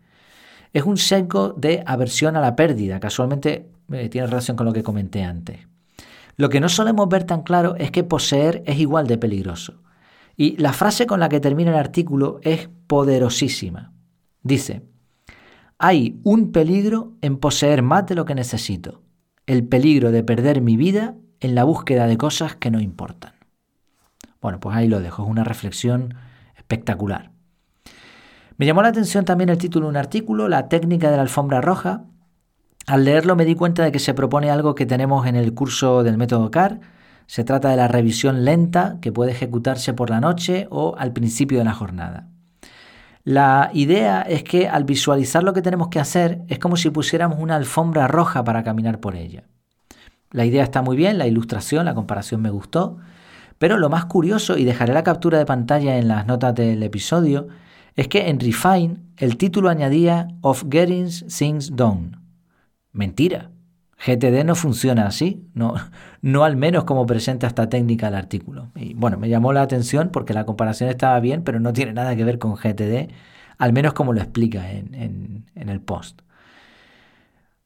es 0.73 0.85
un 0.85 0.97
sesgo 0.97 1.51
de 1.51 1.83
aversión 1.87 2.37
a 2.37 2.41
la 2.41 2.57
pérdida, 2.57 3.01
casualmente 3.01 3.71
eh, 3.93 4.09
tiene 4.09 4.27
relación 4.27 4.57
con 4.57 4.67
lo 4.67 4.73
que 4.73 4.83
comenté 4.83 5.23
antes. 5.23 5.59
Lo 6.37 6.49
que 6.49 6.61
no 6.61 6.69
solemos 6.69 7.09
ver 7.09 7.25
tan 7.25 7.43
claro 7.43 7.75
es 7.77 7.91
que 7.91 8.05
poseer 8.05 8.63
es 8.67 8.79
igual 8.79 9.07
de 9.07 9.19
peligroso. 9.19 9.83
Y 10.37 10.57
la 10.57 10.73
frase 10.73 11.07
con 11.07 11.21
la 11.21 11.29
que 11.29 11.41
termina 11.41 11.71
el 11.71 11.77
artículo 11.77 12.41
es 12.43 12.71
poderosísima. 12.87 13.93
Dice, 14.43 14.83
hay 15.83 16.21
un 16.25 16.53
peligro 16.53 17.15
en 17.23 17.39
poseer 17.39 17.81
más 17.81 18.07
de 18.07 18.15
lo 18.15 18.27
que 18.27 18.35
necesito, 18.35 19.01
el 19.47 19.67
peligro 19.67 20.13
de 20.13 20.23
perder 20.23 20.61
mi 20.61 20.77
vida 20.77 21.15
en 21.41 21.55
la 21.55 21.65
búsqueda 21.65 22.07
de 22.07 22.19
cosas 22.19 22.55
que 22.55 22.71
no 22.71 22.81
importan. 22.81 23.33
Bueno, 24.43 24.61
pues 24.61 24.77
ahí 24.77 24.89
lo 24.89 25.01
dejo, 25.01 25.23
es 25.23 25.31
una 25.31 25.43
reflexión 25.43 26.15
espectacular. 26.55 27.31
Me 28.59 28.67
llamó 28.67 28.83
la 28.83 28.89
atención 28.89 29.25
también 29.25 29.49
el 29.49 29.57
título 29.57 29.87
de 29.87 29.91
un 29.93 29.97
artículo, 29.97 30.49
La 30.51 30.69
técnica 30.69 31.11
de 31.11 31.17
la 31.17 31.23
alfombra 31.23 31.63
roja. 31.63 32.05
Al 32.87 33.07
leerlo 33.07 33.35
me 33.35 33.47
di 33.47 33.55
cuenta 33.55 33.83
de 33.83 33.91
que 33.91 34.01
se 34.01 34.13
propone 34.13 34.51
algo 34.51 34.75
que 34.75 34.85
tenemos 34.85 35.27
en 35.27 35.35
el 35.35 35.55
curso 35.55 36.03
del 36.03 36.19
método 36.19 36.51
CAR. 36.51 36.81
Se 37.27 37.43
trata 37.43 37.71
de 37.71 37.77
la 37.77 37.89
revisión 37.89 38.45
lenta 38.45 38.99
que 39.01 39.13
puede 39.13 39.33
ejecutarse 39.33 39.95
por 39.95 40.11
la 40.11 40.21
noche 40.21 40.67
o 40.71 40.95
al 40.99 41.15
principio 41.15 41.57
de 41.57 41.65
la 41.65 41.73
jornada. 41.73 42.29
La 43.23 43.71
idea 43.75 44.23
es 44.23 44.43
que 44.45 44.69
al 44.69 44.85
visualizar 44.85 45.43
lo 45.43 45.53
que 45.53 45.63
tenemos 45.63 45.89
que 45.89 46.01
hacer 46.01 46.43
es 46.49 46.59
como 46.59 46.77
si 46.77 46.91
pusiéramos 46.91 47.39
una 47.39 47.57
alfombra 47.57 48.09
roja 48.09 48.43
para 48.45 48.63
caminar 48.63 48.99
por 49.01 49.15
ella. 49.15 49.45
La 50.31 50.47
idea 50.47 50.63
está 50.63 50.81
muy 50.81 50.97
bien, 50.97 51.19
la 51.19 51.27
ilustración, 51.27 51.85
la 51.85 51.95
comparación 51.95 52.41
me 52.41 52.51
gustó, 52.51 52.99
pero 53.59 53.77
lo 53.77 53.91
más 53.91 54.07
curioso, 54.07 54.57
y 54.57 54.65
dejaré 54.65 54.95
la 54.95 55.05
captura 55.05 55.39
de 55.39 55.45
pantalla 55.45 55.99
en 55.99 56.09
las 56.09 56.27
notas 56.27 56.55
del 56.55 56.83
episodio, 56.83 57.49
es 57.95 58.09
que 58.09 58.29
en 58.31 58.41
Refine 58.41 58.97
el 59.19 59.37
título 59.37 59.69
añadía 59.69 60.29
Of 60.41 60.65
Getting 60.71 61.09
Things 61.29 61.77
Done. 61.77 62.13
Mentira. 62.93 63.51
GTD 64.05 64.45
no 64.45 64.55
funciona 64.55 65.07
así, 65.07 65.47
no, 65.53 65.75
no 66.23 66.45
al 66.45 66.57
menos 66.57 66.85
como 66.85 67.05
presenta 67.05 67.47
esta 67.47 67.69
técnica 67.69 68.09
el 68.09 68.15
artículo. 68.15 68.71
Y 68.75 68.95
bueno, 68.95 69.19
me 69.19 69.29
llamó 69.29 69.53
la 69.53 69.63
atención 69.63 70.09
porque 70.11 70.33
la 70.33 70.47
comparación 70.47 70.89
estaba 70.89 71.21
bien, 71.21 71.43
pero 71.45 71.61
no 71.61 71.73
tiene 71.73 71.93
nada 71.93 72.17
que 72.17 72.25
ver 72.25 72.39
con 72.39 72.55
GTD, 72.55 73.11
al 73.59 73.73
menos 73.75 73.93
como 73.93 74.15
lo 74.15 74.21
explica 74.21 74.71
en, 74.71 75.45
el 75.55 75.81
post. 75.81 76.23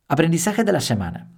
Aprendizaje 0.09 0.65
de 0.65 0.73
la 0.73 0.81
semana. 0.81 1.29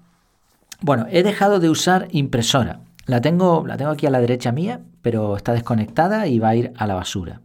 Bueno, 0.81 1.07
he 1.11 1.23
dejado 1.23 1.61
de 1.61 1.69
usar 1.69 2.09
impresora. 2.11 2.81
La 3.05 3.21
tengo, 3.21 3.67
la 3.67 3.77
tengo 3.77 3.91
aquí 3.91 4.07
a 4.07 4.11
la 4.11 4.21
derecha 4.21 4.51
mía, 4.51 4.81
pero 5.03 5.37
está 5.37 5.53
desconectada 5.53 6.27
y 6.27 6.39
va 6.39 6.49
a 6.49 6.57
ir 6.57 6.73
a 6.77 6.87
la 6.87 6.95
basura. 6.95 7.43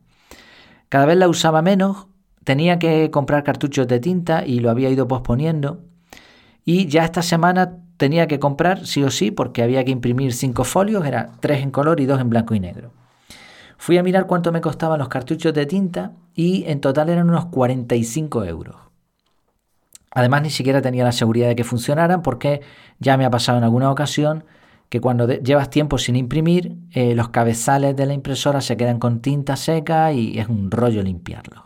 Cada 0.87 1.05
vez 1.05 1.17
la 1.17 1.27
usaba 1.27 1.61
menos, 1.61 2.07
tenía 2.45 2.79
que 2.79 3.11
comprar 3.11 3.43
cartuchos 3.43 3.87
de 3.87 3.99
tinta 3.99 4.45
y 4.45 4.59
lo 4.59 4.69
había 4.69 4.89
ido 4.89 5.07
posponiendo 5.07 5.90
y 6.63 6.87
ya 6.87 7.03
esta 7.03 7.21
semana 7.21 7.77
tenía 7.97 8.27
que 8.27 8.39
comprar 8.39 8.85
sí 8.85 9.03
o 9.03 9.11
sí 9.11 9.31
porque 9.31 9.63
había 9.63 9.83
que 9.83 9.91
imprimir 9.91 10.33
cinco 10.33 10.63
folios, 10.63 11.05
era 11.05 11.31
tres 11.39 11.61
en 11.61 11.71
color 11.71 11.99
y 11.99 12.05
dos 12.05 12.19
en 12.19 12.29
blanco 12.29 12.55
y 12.55 12.59
negro. 12.59 12.91
Fui 13.77 13.97
a 13.97 14.03
mirar 14.03 14.27
cuánto 14.27 14.51
me 14.51 14.61
costaban 14.61 14.99
los 14.99 15.09
cartuchos 15.09 15.53
de 15.53 15.65
tinta 15.65 16.13
y 16.35 16.65
en 16.67 16.81
total 16.81 17.09
eran 17.09 17.29
unos 17.29 17.45
45 17.47 18.45
euros. 18.45 18.75
Además 20.11 20.43
ni 20.43 20.49
siquiera 20.49 20.81
tenía 20.81 21.03
la 21.03 21.11
seguridad 21.11 21.47
de 21.47 21.55
que 21.55 21.63
funcionaran 21.63 22.21
porque 22.21 22.61
ya 22.99 23.17
me 23.17 23.25
ha 23.25 23.31
pasado 23.31 23.57
en 23.57 23.63
alguna 23.63 23.89
ocasión 23.89 24.43
que 24.89 24.99
cuando 24.99 25.27
llevas 25.27 25.69
tiempo 25.69 25.97
sin 25.97 26.15
imprimir, 26.17 26.75
eh, 26.91 27.15
los 27.15 27.29
cabezales 27.29 27.95
de 27.95 28.05
la 28.05 28.13
impresora 28.13 28.59
se 28.59 28.75
quedan 28.75 28.99
con 28.99 29.21
tinta 29.21 29.55
seca 29.55 30.11
y 30.11 30.37
es 30.37 30.49
un 30.49 30.69
rollo 30.69 31.01
limpiarlos. 31.01 31.63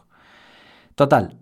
Total, 0.94 1.36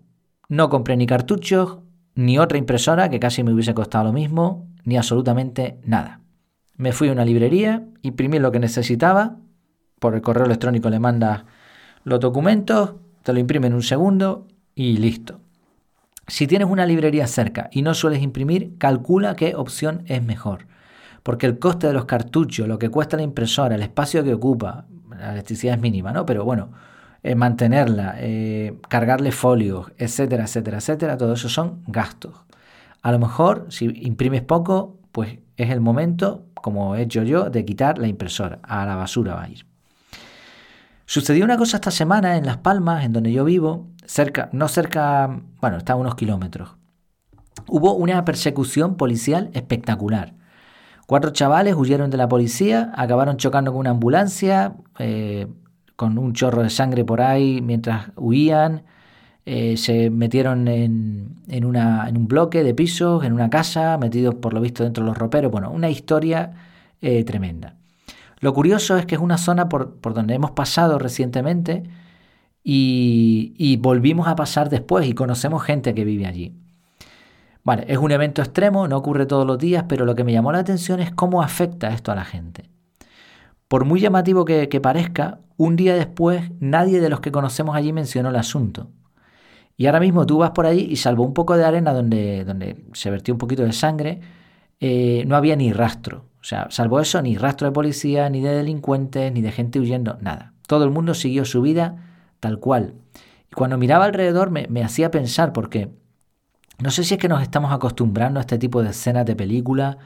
no 0.48 0.70
compré 0.70 0.96
ni 0.96 1.06
cartuchos, 1.06 1.83
ni 2.14 2.38
otra 2.38 2.58
impresora, 2.58 3.08
que 3.08 3.20
casi 3.20 3.42
me 3.42 3.52
hubiese 3.52 3.74
costado 3.74 4.04
lo 4.04 4.12
mismo, 4.12 4.68
ni 4.84 4.96
absolutamente 4.96 5.78
nada. 5.84 6.20
Me 6.76 6.92
fui 6.92 7.08
a 7.08 7.12
una 7.12 7.24
librería, 7.24 7.84
imprimí 8.02 8.38
lo 8.38 8.52
que 8.52 8.58
necesitaba, 8.58 9.36
por 9.98 10.14
el 10.14 10.22
correo 10.22 10.44
electrónico 10.44 10.90
le 10.90 10.98
mandas 10.98 11.44
los 12.04 12.20
documentos, 12.20 12.94
te 13.22 13.32
lo 13.32 13.38
imprime 13.38 13.68
en 13.68 13.74
un 13.74 13.82
segundo 13.82 14.46
y 14.74 14.98
listo. 14.98 15.40
Si 16.26 16.46
tienes 16.46 16.68
una 16.68 16.86
librería 16.86 17.26
cerca 17.26 17.68
y 17.72 17.82
no 17.82 17.94
sueles 17.94 18.22
imprimir, 18.22 18.76
calcula 18.78 19.36
qué 19.36 19.54
opción 19.54 20.02
es 20.06 20.22
mejor. 20.22 20.66
Porque 21.22 21.46
el 21.46 21.58
coste 21.58 21.86
de 21.86 21.94
los 21.94 22.04
cartuchos, 22.04 22.68
lo 22.68 22.78
que 22.78 22.90
cuesta 22.90 23.16
la 23.16 23.22
impresora, 23.22 23.74
el 23.74 23.82
espacio 23.82 24.24
que 24.24 24.34
ocupa, 24.34 24.86
la 25.10 25.32
electricidad 25.32 25.76
es 25.76 25.80
mínima, 25.80 26.12
¿no? 26.12 26.26
Pero 26.26 26.44
bueno, 26.44 26.70
eh, 27.24 27.34
mantenerla, 27.36 28.16
eh, 28.18 28.78
cargarle 28.90 29.32
folios, 29.32 29.90
etcétera, 29.96 30.44
etcétera, 30.44 30.76
etcétera, 30.76 31.16
todo 31.16 31.32
eso 31.32 31.48
son 31.48 31.82
gastos. 31.86 32.34
A 33.00 33.12
lo 33.12 33.18
mejor, 33.18 33.64
si 33.70 33.86
imprimes 34.06 34.42
poco, 34.42 34.98
pues 35.10 35.38
es 35.56 35.70
el 35.70 35.80
momento, 35.80 36.44
como 36.52 36.96
he 36.96 37.00
hecho 37.00 37.22
yo, 37.22 37.48
de 37.48 37.64
quitar 37.64 37.96
la 37.96 38.08
impresora. 38.08 38.58
A 38.62 38.84
la 38.84 38.96
basura 38.96 39.36
va 39.36 39.44
a 39.44 39.48
ir. 39.48 39.64
Sucedió 41.06 41.46
una 41.46 41.56
cosa 41.56 41.78
esta 41.78 41.90
semana 41.90 42.36
en 42.36 42.44
Las 42.44 42.58
Palmas, 42.58 43.06
en 43.06 43.14
donde 43.14 43.32
yo 43.32 43.46
vivo, 43.46 43.88
cerca, 44.04 44.50
no 44.52 44.68
cerca, 44.68 45.40
bueno, 45.62 45.78
está 45.78 45.94
a 45.94 45.96
unos 45.96 46.16
kilómetros. 46.16 46.76
Hubo 47.66 47.94
una 47.94 48.22
persecución 48.26 48.98
policial 48.98 49.48
espectacular. 49.54 50.34
Cuatro 51.06 51.30
chavales 51.30 51.74
huyeron 51.74 52.10
de 52.10 52.18
la 52.18 52.28
policía, 52.28 52.92
acabaron 52.94 53.38
chocando 53.38 53.72
con 53.72 53.80
una 53.80 53.90
ambulancia, 53.90 54.74
eh, 54.98 55.46
con 55.96 56.18
un 56.18 56.32
chorro 56.32 56.62
de 56.62 56.70
sangre 56.70 57.04
por 57.04 57.20
ahí 57.20 57.60
mientras 57.62 58.10
huían. 58.16 58.82
Eh, 59.46 59.76
se 59.76 60.08
metieron 60.08 60.68
en, 60.68 61.36
en, 61.48 61.64
una, 61.64 62.08
en, 62.08 62.16
un 62.16 62.26
bloque 62.26 62.64
de 62.64 62.74
pisos, 62.74 63.24
en 63.24 63.34
una 63.34 63.50
casa, 63.50 63.98
metidos 63.98 64.34
por 64.36 64.54
lo 64.54 64.60
visto 64.60 64.84
dentro 64.84 65.04
de 65.04 65.08
los 65.08 65.18
roperos. 65.18 65.52
Bueno, 65.52 65.70
una 65.70 65.90
historia 65.90 66.52
eh, 67.02 67.24
tremenda. 67.24 67.74
Lo 68.40 68.54
curioso 68.54 68.96
es 68.96 69.06
que 69.06 69.14
es 69.14 69.20
una 69.20 69.38
zona 69.38 69.68
por, 69.68 69.96
por 69.96 70.14
donde 70.14 70.34
hemos 70.34 70.52
pasado 70.52 70.98
recientemente 70.98 71.84
y, 72.62 73.54
y, 73.58 73.76
volvimos 73.76 74.28
a 74.28 74.36
pasar 74.36 74.70
después 74.70 75.06
y 75.06 75.14
conocemos 75.14 75.62
gente 75.62 75.94
que 75.94 76.04
vive 76.04 76.26
allí. 76.26 76.54
Vale, 77.62 77.84
es 77.88 77.98
un 77.98 78.10
evento 78.10 78.42
extremo, 78.42 78.88
no 78.88 78.96
ocurre 78.96 79.26
todos 79.26 79.46
los 79.46 79.58
días, 79.58 79.84
pero 79.88 80.04
lo 80.04 80.14
que 80.14 80.24
me 80.24 80.32
llamó 80.32 80.52
la 80.52 80.58
atención 80.58 81.00
es 81.00 81.10
cómo 81.12 81.42
afecta 81.42 81.88
esto 81.92 82.12
a 82.12 82.14
la 82.14 82.24
gente. 82.24 82.73
Por 83.68 83.84
muy 83.84 84.00
llamativo 84.00 84.44
que, 84.44 84.80
parezca, 84.80 85.40
un 85.56 85.76
día 85.76 85.94
después 85.94 86.50
nadie 86.60 87.00
de 87.00 87.08
los 87.08 87.20
que 87.20 87.32
conocemos 87.32 87.76
allí 87.76 87.92
mencionó 87.92 88.30
el 88.30 88.36
asunto. 88.36 88.90
Y 89.76 89.86
ahora 89.86 90.00
mismo 90.00 90.26
tú 90.26 90.38
vas 90.38 90.50
por 90.50 90.66
allí 90.66 90.86
y 90.90 90.96
salvo 90.96 91.24
un 91.24 91.34
poco 91.34 91.56
de 91.56 91.64
arena 91.64 91.92
donde, 91.92 92.44
donde 92.44 92.84
se 92.92 93.10
vertió 93.10 93.34
un 93.34 93.38
poquito 93.38 93.64
de 93.64 93.72
sangre, 93.72 94.20
eh, 94.80 95.24
no 95.26 95.36
había 95.36 95.56
ni 95.56 95.72
rastro. 95.72 96.26
O 96.40 96.44
sea, 96.44 96.68
salvo 96.70 97.00
eso, 97.00 97.22
ni 97.22 97.36
rastro 97.36 97.66
de 97.66 97.72
policía, 97.72 98.28
ni 98.28 98.40
de 98.40 98.54
delincuentes, 98.54 99.32
ni 99.32 99.40
de 99.40 99.50
gente 99.50 99.80
huyendo, 99.80 100.18
nada. 100.20 100.52
Todo 100.66 100.84
el 100.84 100.90
mundo 100.90 101.14
siguió 101.14 101.44
su 101.44 101.62
vida 101.62 101.96
tal 102.40 102.60
cual. 102.60 102.94
Y 103.50 103.54
cuando 103.54 103.78
miraba 103.78 104.04
alrededor 104.04 104.50
me, 104.50 104.66
me 104.68 104.84
hacía 104.84 105.10
pensar, 105.10 105.52
porque 105.52 105.90
no 106.82 106.90
sé 106.90 107.04
si 107.04 107.14
es 107.14 107.20
que 107.20 107.28
nos 107.28 107.42
estamos 107.42 107.72
acostumbrando 107.72 108.40
a 108.40 108.42
este 108.42 108.58
tipo 108.58 108.82
de 108.82 108.90
escenas 108.90 109.24
de 109.24 109.34
película, 109.34 109.98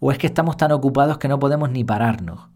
o 0.00 0.12
es 0.12 0.18
que 0.18 0.26
estamos 0.26 0.56
tan 0.56 0.72
ocupados 0.72 1.18
que 1.18 1.28
no 1.28 1.38
podemos 1.38 1.70
ni 1.70 1.84
pararnos. 1.84 2.48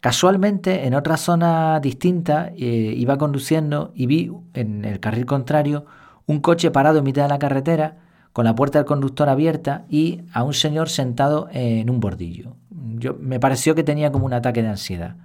Casualmente, 0.00 0.86
en 0.86 0.94
otra 0.94 1.16
zona 1.16 1.80
distinta, 1.80 2.52
eh, 2.56 2.94
iba 2.96 3.18
conduciendo 3.18 3.92
y 3.94 4.06
vi 4.06 4.32
en 4.54 4.84
el 4.84 5.00
carril 5.00 5.26
contrario 5.26 5.86
un 6.26 6.40
coche 6.40 6.70
parado 6.70 6.98
en 6.98 7.04
mitad 7.04 7.22
de 7.22 7.28
la 7.28 7.38
carretera, 7.38 7.96
con 8.32 8.44
la 8.44 8.54
puerta 8.54 8.78
del 8.78 8.86
conductor 8.86 9.28
abierta 9.28 9.86
y 9.88 10.22
a 10.32 10.42
un 10.42 10.52
señor 10.52 10.90
sentado 10.90 11.48
en 11.52 11.88
un 11.88 12.00
bordillo. 12.00 12.56
Yo, 12.98 13.16
me 13.18 13.40
pareció 13.40 13.74
que 13.74 13.82
tenía 13.82 14.12
como 14.12 14.26
un 14.26 14.34
ataque 14.34 14.62
de 14.62 14.68
ansiedad. 14.68 15.16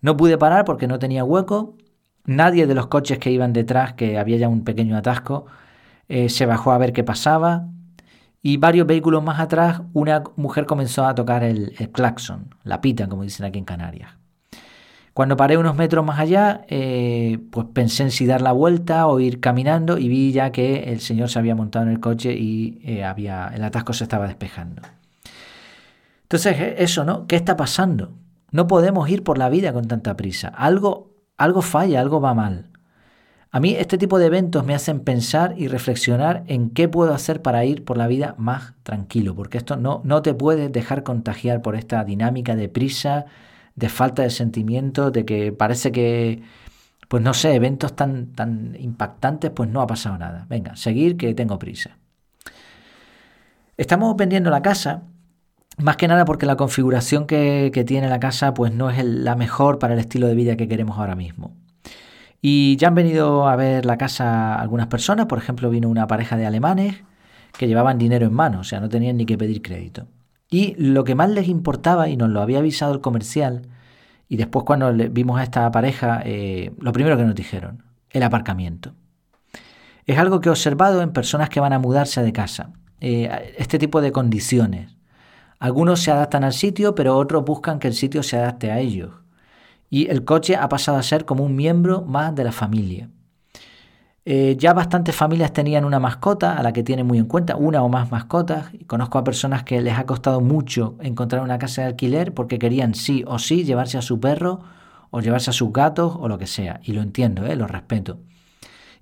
No 0.00 0.16
pude 0.16 0.36
parar 0.38 0.64
porque 0.64 0.88
no 0.88 0.98
tenía 0.98 1.22
hueco. 1.22 1.76
Nadie 2.24 2.66
de 2.66 2.74
los 2.74 2.88
coches 2.88 3.18
que 3.18 3.30
iban 3.30 3.52
detrás, 3.52 3.92
que 3.92 4.18
había 4.18 4.36
ya 4.36 4.48
un 4.48 4.64
pequeño 4.64 4.96
atasco, 4.96 5.46
eh, 6.08 6.28
se 6.28 6.44
bajó 6.46 6.72
a 6.72 6.78
ver 6.78 6.92
qué 6.92 7.04
pasaba. 7.04 7.68
Y 8.46 8.58
varios 8.58 8.86
vehículos 8.86 9.24
más 9.24 9.40
atrás, 9.40 9.82
una 9.92 10.22
mujer 10.36 10.66
comenzó 10.66 11.04
a 11.04 11.16
tocar 11.16 11.42
el, 11.42 11.72
claxon, 11.90 12.54
la 12.62 12.80
pita, 12.80 13.08
como 13.08 13.24
dicen 13.24 13.44
aquí 13.44 13.58
en 13.58 13.64
Canarias. 13.64 14.12
Cuando 15.14 15.36
paré 15.36 15.58
unos 15.58 15.74
metros 15.74 16.06
más 16.06 16.20
allá, 16.20 16.64
eh, 16.68 17.40
pues 17.50 17.66
pensé 17.72 18.04
en 18.04 18.12
si 18.12 18.24
dar 18.24 18.42
la 18.42 18.52
vuelta 18.52 19.08
o 19.08 19.18
ir 19.18 19.40
caminando 19.40 19.98
y 19.98 20.06
vi 20.06 20.30
ya 20.30 20.52
que 20.52 20.92
el 20.92 21.00
señor 21.00 21.28
se 21.28 21.40
había 21.40 21.56
montado 21.56 21.86
en 21.86 21.90
el 21.90 21.98
coche 21.98 22.36
y 22.38 22.78
eh, 22.84 23.02
había, 23.02 23.50
el 23.52 23.64
atasco 23.64 23.92
se 23.92 24.04
estaba 24.04 24.28
despejando. 24.28 24.80
Entonces, 26.22 26.56
eh, 26.56 26.76
eso, 26.78 27.04
¿no? 27.04 27.26
¿Qué 27.26 27.34
está 27.34 27.56
pasando? 27.56 28.12
No 28.52 28.68
podemos 28.68 29.10
ir 29.10 29.24
por 29.24 29.38
la 29.38 29.48
vida 29.48 29.72
con 29.72 29.88
tanta 29.88 30.16
prisa. 30.16 30.52
Algo, 30.56 31.16
algo 31.36 31.62
falla, 31.62 32.00
algo 32.00 32.20
va 32.20 32.32
mal. 32.32 32.70
A 33.56 33.60
mí 33.60 33.74
este 33.74 33.96
tipo 33.96 34.18
de 34.18 34.26
eventos 34.26 34.66
me 34.66 34.74
hacen 34.74 35.00
pensar 35.00 35.54
y 35.56 35.68
reflexionar 35.68 36.44
en 36.46 36.68
qué 36.68 36.90
puedo 36.90 37.14
hacer 37.14 37.40
para 37.40 37.64
ir 37.64 37.86
por 37.86 37.96
la 37.96 38.06
vida 38.06 38.34
más 38.36 38.74
tranquilo, 38.82 39.34
porque 39.34 39.56
esto 39.56 39.78
no, 39.78 40.02
no 40.04 40.20
te 40.20 40.34
puedes 40.34 40.70
dejar 40.70 41.04
contagiar 41.04 41.62
por 41.62 41.74
esta 41.74 42.04
dinámica 42.04 42.54
de 42.54 42.68
prisa, 42.68 43.24
de 43.74 43.88
falta 43.88 44.20
de 44.20 44.28
sentimiento, 44.28 45.10
de 45.10 45.24
que 45.24 45.52
parece 45.52 45.90
que, 45.90 46.42
pues 47.08 47.22
no 47.22 47.32
sé, 47.32 47.54
eventos 47.54 47.96
tan, 47.96 48.26
tan 48.32 48.76
impactantes, 48.78 49.50
pues 49.52 49.70
no 49.70 49.80
ha 49.80 49.86
pasado 49.86 50.18
nada. 50.18 50.44
Venga, 50.50 50.76
seguir 50.76 51.16
que 51.16 51.32
tengo 51.32 51.58
prisa. 51.58 51.96
Estamos 53.78 54.14
vendiendo 54.16 54.50
la 54.50 54.60
casa, 54.60 55.04
más 55.78 55.96
que 55.96 56.08
nada 56.08 56.26
porque 56.26 56.44
la 56.44 56.56
configuración 56.56 57.26
que, 57.26 57.70
que 57.72 57.84
tiene 57.84 58.10
la 58.10 58.20
casa 58.20 58.52
pues 58.52 58.74
no 58.74 58.90
es 58.90 59.02
la 59.02 59.34
mejor 59.34 59.78
para 59.78 59.94
el 59.94 60.00
estilo 60.00 60.26
de 60.26 60.34
vida 60.34 60.58
que 60.58 60.68
queremos 60.68 60.98
ahora 60.98 61.14
mismo. 61.14 61.56
Y 62.48 62.76
ya 62.76 62.86
han 62.86 62.94
venido 62.94 63.48
a 63.48 63.56
ver 63.56 63.84
la 63.86 63.98
casa 63.98 64.54
algunas 64.54 64.86
personas, 64.86 65.26
por 65.26 65.36
ejemplo, 65.36 65.68
vino 65.68 65.88
una 65.88 66.06
pareja 66.06 66.36
de 66.36 66.46
alemanes 66.46 67.02
que 67.58 67.66
llevaban 67.66 67.98
dinero 67.98 68.24
en 68.24 68.32
mano, 68.32 68.60
o 68.60 68.62
sea, 68.62 68.78
no 68.78 68.88
tenían 68.88 69.16
ni 69.16 69.26
que 69.26 69.36
pedir 69.36 69.62
crédito. 69.62 70.06
Y 70.48 70.76
lo 70.78 71.02
que 71.02 71.16
más 71.16 71.28
les 71.28 71.48
importaba, 71.48 72.08
y 72.08 72.16
nos 72.16 72.30
lo 72.30 72.40
había 72.40 72.60
avisado 72.60 72.94
el 72.94 73.00
comercial, 73.00 73.62
y 74.28 74.36
después 74.36 74.64
cuando 74.64 74.92
vimos 75.10 75.40
a 75.40 75.42
esta 75.42 75.68
pareja, 75.72 76.22
eh, 76.24 76.70
lo 76.78 76.92
primero 76.92 77.16
que 77.16 77.24
nos 77.24 77.34
dijeron, 77.34 77.82
el 78.10 78.22
aparcamiento. 78.22 78.92
Es 80.04 80.16
algo 80.16 80.40
que 80.40 80.48
he 80.48 80.52
observado 80.52 81.02
en 81.02 81.12
personas 81.12 81.48
que 81.48 81.58
van 81.58 81.72
a 81.72 81.80
mudarse 81.80 82.22
de 82.22 82.32
casa, 82.32 82.70
eh, 83.00 83.56
este 83.58 83.80
tipo 83.80 84.00
de 84.00 84.12
condiciones. 84.12 84.96
Algunos 85.58 85.98
se 85.98 86.12
adaptan 86.12 86.44
al 86.44 86.52
sitio, 86.52 86.94
pero 86.94 87.16
otros 87.16 87.44
buscan 87.44 87.80
que 87.80 87.88
el 87.88 87.94
sitio 87.94 88.22
se 88.22 88.36
adapte 88.36 88.70
a 88.70 88.78
ellos 88.78 89.25
y 89.90 90.08
el 90.08 90.24
coche 90.24 90.56
ha 90.56 90.68
pasado 90.68 90.98
a 90.98 91.02
ser 91.02 91.24
como 91.24 91.44
un 91.44 91.56
miembro 91.56 92.02
más 92.02 92.34
de 92.34 92.44
la 92.44 92.52
familia. 92.52 93.08
Eh, 94.28 94.56
ya 94.58 94.72
bastantes 94.72 95.14
familias 95.14 95.52
tenían 95.52 95.84
una 95.84 96.00
mascota 96.00 96.56
a 96.56 96.62
la 96.64 96.72
que 96.72 96.82
tienen 96.82 97.06
muy 97.06 97.18
en 97.18 97.26
cuenta, 97.26 97.54
una 97.54 97.82
o 97.84 97.88
más 97.88 98.10
mascotas. 98.10 98.72
Conozco 98.88 99.18
a 99.18 99.24
personas 99.24 99.62
que 99.62 99.80
les 99.80 99.96
ha 99.96 100.04
costado 100.04 100.40
mucho 100.40 100.96
encontrar 101.00 101.42
una 101.42 101.60
casa 101.60 101.82
de 101.82 101.88
alquiler 101.88 102.34
porque 102.34 102.58
querían 102.58 102.96
sí 102.96 103.22
o 103.28 103.38
sí 103.38 103.62
llevarse 103.62 103.98
a 103.98 104.02
su 104.02 104.18
perro 104.18 104.62
o 105.10 105.20
llevarse 105.20 105.50
a 105.50 105.52
sus 105.52 105.72
gatos 105.72 106.16
o 106.18 106.26
lo 106.26 106.38
que 106.38 106.48
sea. 106.48 106.80
Y 106.82 106.92
lo 106.92 107.02
entiendo, 107.02 107.46
¿eh? 107.46 107.54
lo 107.54 107.68
respeto. 107.68 108.18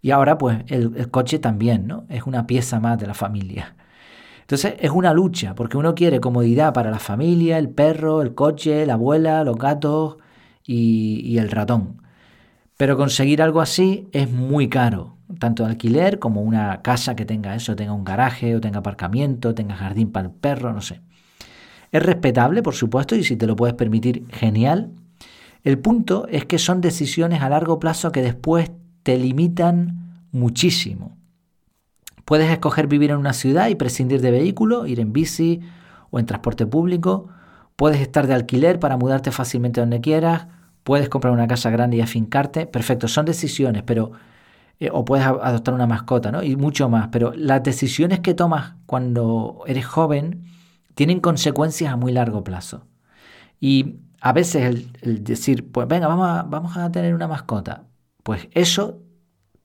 Y 0.03 0.11
ahora 0.11 0.37
pues 0.37 0.59
el, 0.67 0.93
el 0.95 1.11
coche 1.11 1.39
también, 1.39 1.87
¿no? 1.87 2.05
Es 2.11 2.25
una 2.25 2.47
pieza 2.47 2.79
más 2.79 2.99
de 2.99 3.07
la 3.07 3.15
familia. 3.15 3.77
Entonces 4.43 4.75
es 4.79 4.91
una 4.91 5.15
lucha, 5.15 5.55
porque 5.55 5.79
uno 5.79 5.95
quiere 5.95 6.21
comodidad 6.21 6.75
para 6.75 6.91
la 6.91 6.99
familia, 6.99 7.57
el 7.57 7.71
perro, 7.71 8.21
el 8.21 8.35
coche, 8.35 8.85
la 8.85 8.93
abuela, 8.93 9.43
los 9.43 9.57
gatos 9.57 10.19
y, 10.67 11.39
el 11.39 11.51
ratón. 11.51 12.03
Pero 12.77 12.97
conseguir 12.97 13.43
algo 13.43 13.61
así 13.61 14.09
es 14.13 14.31
muy 14.31 14.69
caro, 14.69 15.17
tanto 15.39 15.63
de 15.63 15.71
alquiler 15.71 16.19
como 16.19 16.43
una 16.43 16.83
casa 16.83 17.15
que 17.15 17.25
tenga 17.25 17.55
eso, 17.55 17.77
tenga 17.77 17.93
un 17.93 18.05
garaje 18.05 18.57
o 18.57 18.61
tenga 18.61 18.81
aparcamiento, 18.81 19.55
tenga 19.55 19.77
jardín 19.77 20.11
para 20.11 20.29
el 20.29 20.35
perro, 20.35 20.73
no 20.73 20.81
sé. 20.81 21.01
Es 21.93 22.03
respetable, 22.03 22.63
por 22.63 22.75
supuesto, 22.75 23.15
y 23.15 23.23
si 23.23 23.37
te 23.37 23.47
lo 23.47 23.55
puedes 23.55 23.77
permitir, 23.77 24.27
genial. 24.33 24.91
El 25.63 25.79
punto 25.79 26.27
es 26.29 26.45
que 26.45 26.59
son 26.59 26.81
decisiones 26.81 27.41
a 27.43 27.49
largo 27.49 27.79
plazo 27.79 28.11
que 28.11 28.23
después 28.23 28.73
te 29.05 29.17
limitan 29.17 30.27
muchísimo. 30.33 31.17
Puedes 32.25 32.51
escoger 32.51 32.87
vivir 32.87 33.11
en 33.11 33.19
una 33.19 33.33
ciudad 33.33 33.69
y 33.69 33.75
prescindir 33.75 34.21
de 34.21 34.31
vehículo, 34.31 34.87
ir 34.87 34.99
en 34.99 35.13
bici 35.13 35.61
o 36.11 36.19
en 36.19 36.27
transporte 36.27 36.67
público. 36.67 37.29
Puedes 37.77 38.01
estar 38.01 38.27
de 38.27 38.35
alquiler 38.35 38.79
para 38.79 38.97
mudarte 38.97 39.31
fácilmente 39.33 39.81
donde 39.81 40.01
quieras. 40.01 40.47
Puedes 40.85 41.09
comprar 41.09 41.33
una 41.33 41.49
casa 41.49 41.71
grande 41.71 41.97
y 41.97 42.01
afincarte. 42.01 42.67
Perfecto, 42.67 43.09
son 43.09 43.25
decisiones, 43.25 43.83
pero 43.83 44.13
eh, 44.81 44.91
o 44.93 45.05
puedes 45.05 45.27
adoptar 45.27 45.75
una 45.75 45.87
mascota, 45.87 46.31
¿no? 46.33 46.43
Y 46.43 46.57
mucho 46.57 46.89
más. 46.89 47.09
Pero 47.09 47.33
las 47.35 47.63
decisiones 47.63 48.21
que 48.21 48.35
tomas 48.35 48.75
cuando 48.87 49.63
eres 49.67 49.87
joven 49.87 50.45
tienen 50.95 51.21
consecuencias 51.21 51.93
a 51.93 51.97
muy 51.97 52.13
largo 52.13 52.45
plazo. 52.45 52.87
Y 53.61 53.97
a 54.21 54.33
veces 54.33 54.91
el, 55.03 55.25
decir, 55.25 55.71
pues 55.71 55.89
venga, 55.89 56.09
vamos 56.09 56.29
a, 56.29 56.43
vamos 56.45 56.77
a 56.77 56.91
tener 56.91 57.15
una 57.15 57.29
mascota, 57.29 57.85
pues 58.23 58.49
eso 58.53 59.03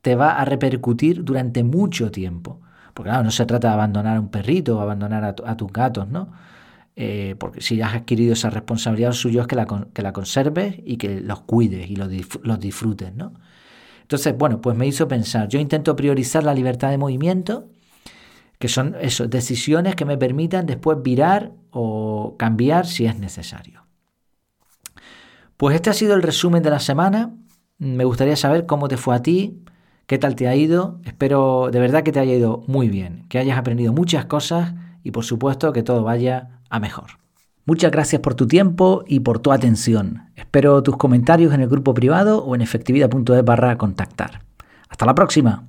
te 0.01 0.15
va 0.15 0.39
a 0.39 0.45
repercutir 0.45 1.23
durante 1.23 1.63
mucho 1.63 2.11
tiempo. 2.11 2.61
Porque 2.93 3.09
claro, 3.09 3.23
no 3.23 3.31
se 3.31 3.45
trata 3.45 3.69
de 3.69 3.73
abandonar 3.73 4.17
a 4.17 4.19
un 4.19 4.29
perrito 4.29 4.77
o 4.77 4.81
abandonar 4.81 5.23
a, 5.23 5.57
tus 5.57 5.71
gatos, 5.71 6.07
¿no? 6.09 6.31
Eh, 7.01 7.37
porque 7.39 7.61
si 7.61 7.81
has 7.81 7.93
adquirido 7.93 8.33
esa 8.33 8.49
responsabilidad, 8.49 9.13
suyo 9.13 9.39
es 9.39 9.47
que 9.47 9.55
la, 9.55 9.65
que 9.93 10.01
la 10.01 10.11
conserves 10.11 10.75
y 10.83 10.97
que 10.97 11.21
los 11.21 11.39
cuides 11.43 11.89
y 11.89 11.95
los, 11.95 12.09
los 12.43 12.59
disfrutes, 12.59 13.15
¿no? 13.15 13.31
Entonces, 14.01 14.37
bueno, 14.37 14.59
pues 14.59 14.75
me 14.75 14.85
hizo 14.85 15.07
pensar, 15.07 15.47
yo 15.47 15.59
intento 15.59 15.95
priorizar 15.95 16.43
la 16.43 16.53
libertad 16.53 16.89
de 16.89 16.97
movimiento 16.97 17.69
que 18.57 18.67
son 18.67 18.97
eso, 18.99 19.29
decisiones 19.29 19.95
que 19.95 20.03
me 20.03 20.17
permitan 20.17 20.65
después 20.65 21.01
virar 21.01 21.53
o 21.71 22.35
cambiar 22.37 22.85
si 22.85 23.05
es 23.05 23.17
necesario. 23.17 23.85
Pues 25.55 25.75
este 25.75 25.89
ha 25.89 25.93
sido 25.93 26.15
el 26.15 26.21
resumen 26.21 26.63
de 26.63 26.69
la 26.69 26.79
semana. 26.79 27.33
Me 27.77 28.03
gustaría 28.03 28.35
saber 28.35 28.65
cómo 28.65 28.89
te 28.89 28.97
fue 28.97 29.15
a 29.15 29.21
ti, 29.21 29.63
qué 30.05 30.17
tal 30.17 30.35
te 30.35 30.49
ha 30.49 30.55
ido. 30.57 30.99
Espero 31.05 31.69
de 31.71 31.79
verdad 31.79 32.03
que 32.03 32.11
te 32.11 32.19
haya 32.19 32.33
ido 32.33 32.65
muy 32.67 32.89
bien, 32.89 33.25
que 33.29 33.39
hayas 33.39 33.57
aprendido 33.57 33.93
muchas 33.93 34.25
cosas 34.25 34.73
y 35.01 35.11
por 35.11 35.23
supuesto 35.23 35.71
que 35.71 35.81
todo 35.81 36.03
vaya 36.03 36.58
a 36.69 36.79
mejor. 36.79 37.19
Muchas 37.65 37.91
gracias 37.91 38.21
por 38.21 38.33
tu 38.35 38.47
tiempo 38.47 39.03
y 39.07 39.19
por 39.19 39.39
tu 39.39 39.51
atención. 39.51 40.31
Espero 40.35 40.81
tus 40.81 40.97
comentarios 40.97 41.53
en 41.53 41.61
el 41.61 41.69
grupo 41.69 41.93
privado 41.93 42.43
o 42.43 42.55
en 42.55 42.61
efectividad.es 42.61 43.45
barra 43.45 43.77
contactar. 43.77 44.41
Hasta 44.89 45.05
la 45.05 45.13
próxima. 45.13 45.67